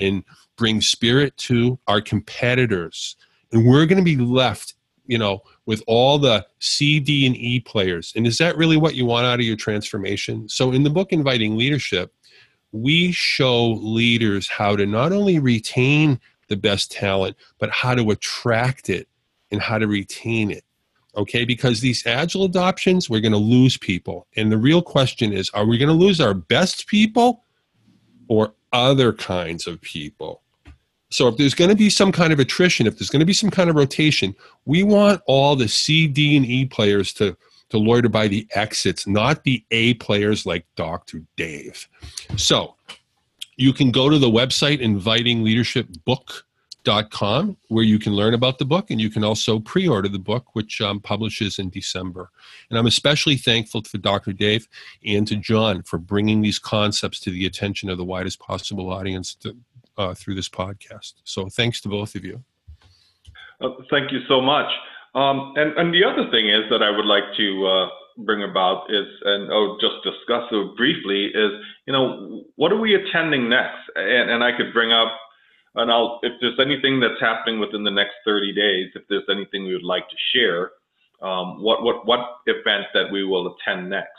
[0.00, 0.24] and
[0.56, 3.16] bring spirit to our competitors.
[3.52, 4.74] And we're going to be left,
[5.06, 8.12] you know, with all the C, D, and E players.
[8.16, 10.48] And is that really what you want out of your transformation?
[10.48, 12.12] So in the book, Inviting Leadership,
[12.72, 18.88] we show leaders how to not only retain the best talent, but how to attract
[18.90, 19.08] it
[19.50, 20.64] and how to retain it.
[21.16, 24.26] Okay, because these agile adoptions, we're going to lose people.
[24.36, 27.42] And the real question is are we going to lose our best people
[28.28, 30.42] or other kinds of people?
[31.10, 33.32] So if there's going to be some kind of attrition, if there's going to be
[33.32, 37.36] some kind of rotation, we want all the C, D, and E players to
[37.70, 41.22] to loiter by the exits, not the A players like Dr.
[41.36, 41.88] Dave.
[42.36, 42.76] So
[43.56, 44.80] you can go to the website
[46.86, 50.54] invitingleadershipbook.com where you can learn about the book and you can also pre-order the book
[50.54, 52.30] which um, publishes in december.
[52.70, 54.68] And i'm especially thankful to dr dave
[55.04, 59.34] and to Jon for bringing these concepts to the attention of the widest possible audience
[59.36, 59.56] to,
[59.98, 61.14] uh, through this podcast.
[61.24, 62.42] So thanks to both of you.
[63.60, 64.70] Uh, thank you so much.
[65.14, 68.84] Um, and, and the other thing is that I would like to uh, bring about
[68.90, 71.52] is, and oh, just discuss it briefly, is,
[71.86, 73.78] you know, what are we attending next?
[73.94, 75.08] And, and I could bring up,
[75.76, 79.64] and I'll, if there's anything that's happening within the next 30 days, if there's anything
[79.64, 80.72] we would like to share,
[81.22, 84.10] um, what, what, what event that we will attend next?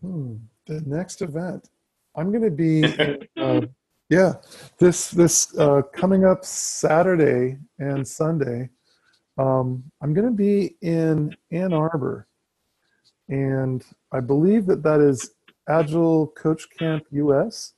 [0.00, 0.36] Hmm,
[0.66, 1.68] the next event.
[2.14, 2.84] I'm going to be
[3.36, 3.60] uh,
[4.08, 4.34] yeah,
[4.78, 8.70] this this uh, coming up Saturday and Sunday,
[9.36, 12.28] um, I'm going to be in Ann Arbor,
[13.28, 15.32] and I believe that that is
[15.68, 17.72] Agile Coach Camp US.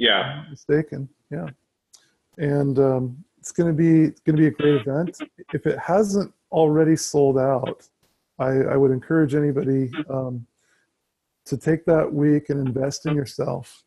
[0.00, 1.10] Yeah, mistaken.
[1.30, 1.48] Yeah,
[2.38, 5.18] and um, it's going to be it's going to be a great event.
[5.52, 7.86] If it hasn't already sold out,
[8.38, 10.46] I, I would encourage anybody um,
[11.44, 13.84] to take that week and invest in yourself.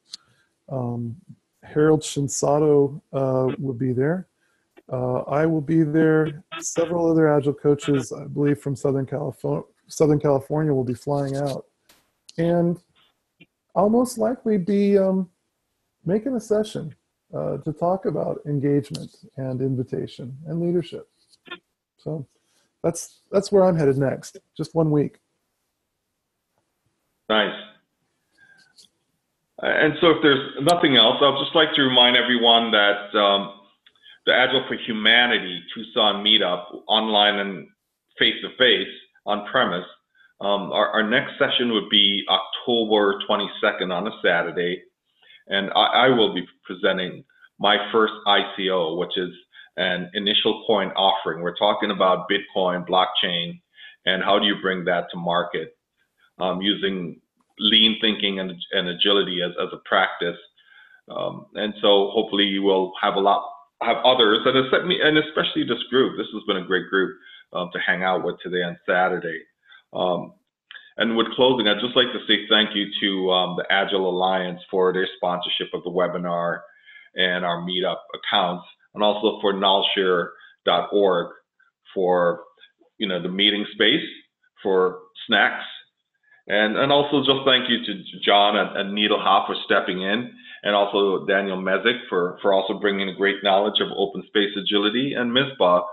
[0.69, 1.15] Um,
[1.63, 4.27] Harold Shinsato uh, will be there.
[4.91, 6.43] Uh, I will be there.
[6.59, 11.65] Several other agile coaches, I believe, from Southern California, Southern California, will be flying out,
[12.37, 12.79] and
[13.75, 15.27] I'll most likely be um,
[16.05, 16.93] making a session
[17.33, 21.09] uh, to talk about engagement and invitation and leadership.
[21.97, 22.27] So
[22.83, 24.37] that's that's where I'm headed next.
[24.55, 25.19] Just one week.
[27.29, 27.55] Nice.
[29.59, 33.53] And so, if there's nothing else, I'd just like to remind everyone that um,
[34.25, 37.67] the Agile for Humanity Tucson meetup, online and
[38.19, 38.93] face to face,
[39.25, 39.85] on premise,
[40.41, 44.83] um, our, our, next session would be October 22nd on a Saturday.
[45.47, 47.23] And I, I will be presenting
[47.59, 49.29] my first ICO, which is
[49.77, 51.41] an initial coin offering.
[51.41, 53.59] We're talking about Bitcoin, blockchain,
[54.05, 55.75] and how do you bring that to market
[56.39, 57.19] um, using
[57.59, 60.37] lean thinking and, and agility as, as a practice.
[61.09, 63.47] Um, and so hopefully you will have a lot,
[63.81, 66.17] have others, and, and especially this group.
[66.17, 67.17] This has been a great group
[67.53, 69.41] um, to hang out with today on Saturday.
[69.93, 70.33] Um,
[70.97, 74.59] and with closing, I'd just like to say thank you to um, the Agile Alliance
[74.69, 76.59] for their sponsorship of the webinar
[77.15, 81.27] and our meetup accounts, and also for knolshare.org
[81.93, 82.43] for
[82.97, 84.07] you know the meeting space,
[84.61, 85.65] for snacks,
[86.47, 90.31] and and also just thank you to Jon and, and Needle for stepping in,
[90.63, 95.13] and also Daniel Mezick for for also bringing a great knowledge of open space agility,
[95.13, 95.83] and Misbah.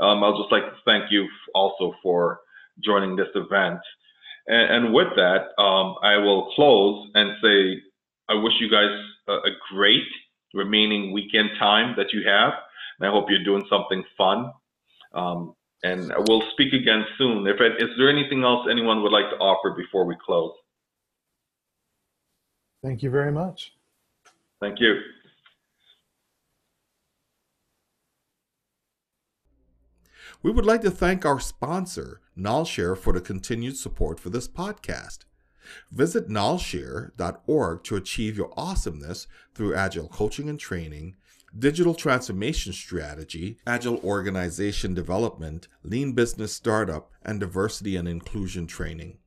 [0.00, 2.40] Um, I'll just like to thank you also for
[2.84, 3.78] joining this event.
[4.46, 7.82] And, and with that, um, I will close and say
[8.28, 8.90] I wish you guys
[9.28, 10.06] a, a great
[10.52, 12.52] remaining weekend time that you have.
[12.98, 14.52] And I hope you're doing something fun.
[15.12, 17.46] Um, and we'll speak again soon.
[17.46, 20.52] If is there anything else anyone would like to offer before we close?
[22.82, 23.72] Thank you very much.
[24.60, 25.00] Thank you.
[30.42, 35.18] We would like to thank our sponsor, KnolShare, for the continued support for this podcast.
[35.90, 41.16] Visit knolshare.org to achieve your awesomeness through agile coaching and training,
[41.58, 49.18] digital transformation strategy, agile organization development, lean business startup, and diversity and inclusion training.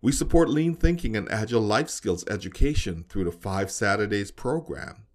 [0.02, 5.06] We support lean thinking and agile life skills education through the Five Saturdays program.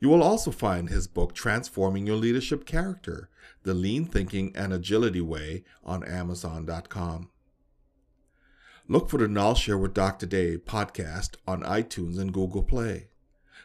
[0.00, 3.28] You will also find his book, Transforming Your Leadership Character
[3.64, 7.28] The Lean Thinking and Agility Way, on Amazon.com.
[8.90, 10.24] Look for the KnolShare with Dr.
[10.24, 13.08] Dave podcast on iTunes and Google Play.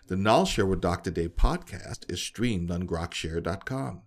[0.07, 1.11] The KnolShare with Dr.
[1.11, 4.01] Dave podcast is streamed on grokshare.com.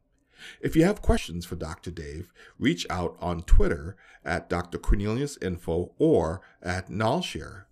[0.60, 1.90] If you have questions for Dr.
[1.90, 3.96] Dave, reach out on Twitter
[4.26, 4.76] at Dr.
[4.76, 7.62] Cornelius Info or at KnolShare.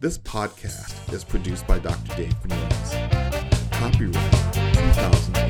[0.00, 2.16] This podcast is produced by Dr.
[2.16, 2.94] Dave Cornelius.
[3.70, 5.45] Copyright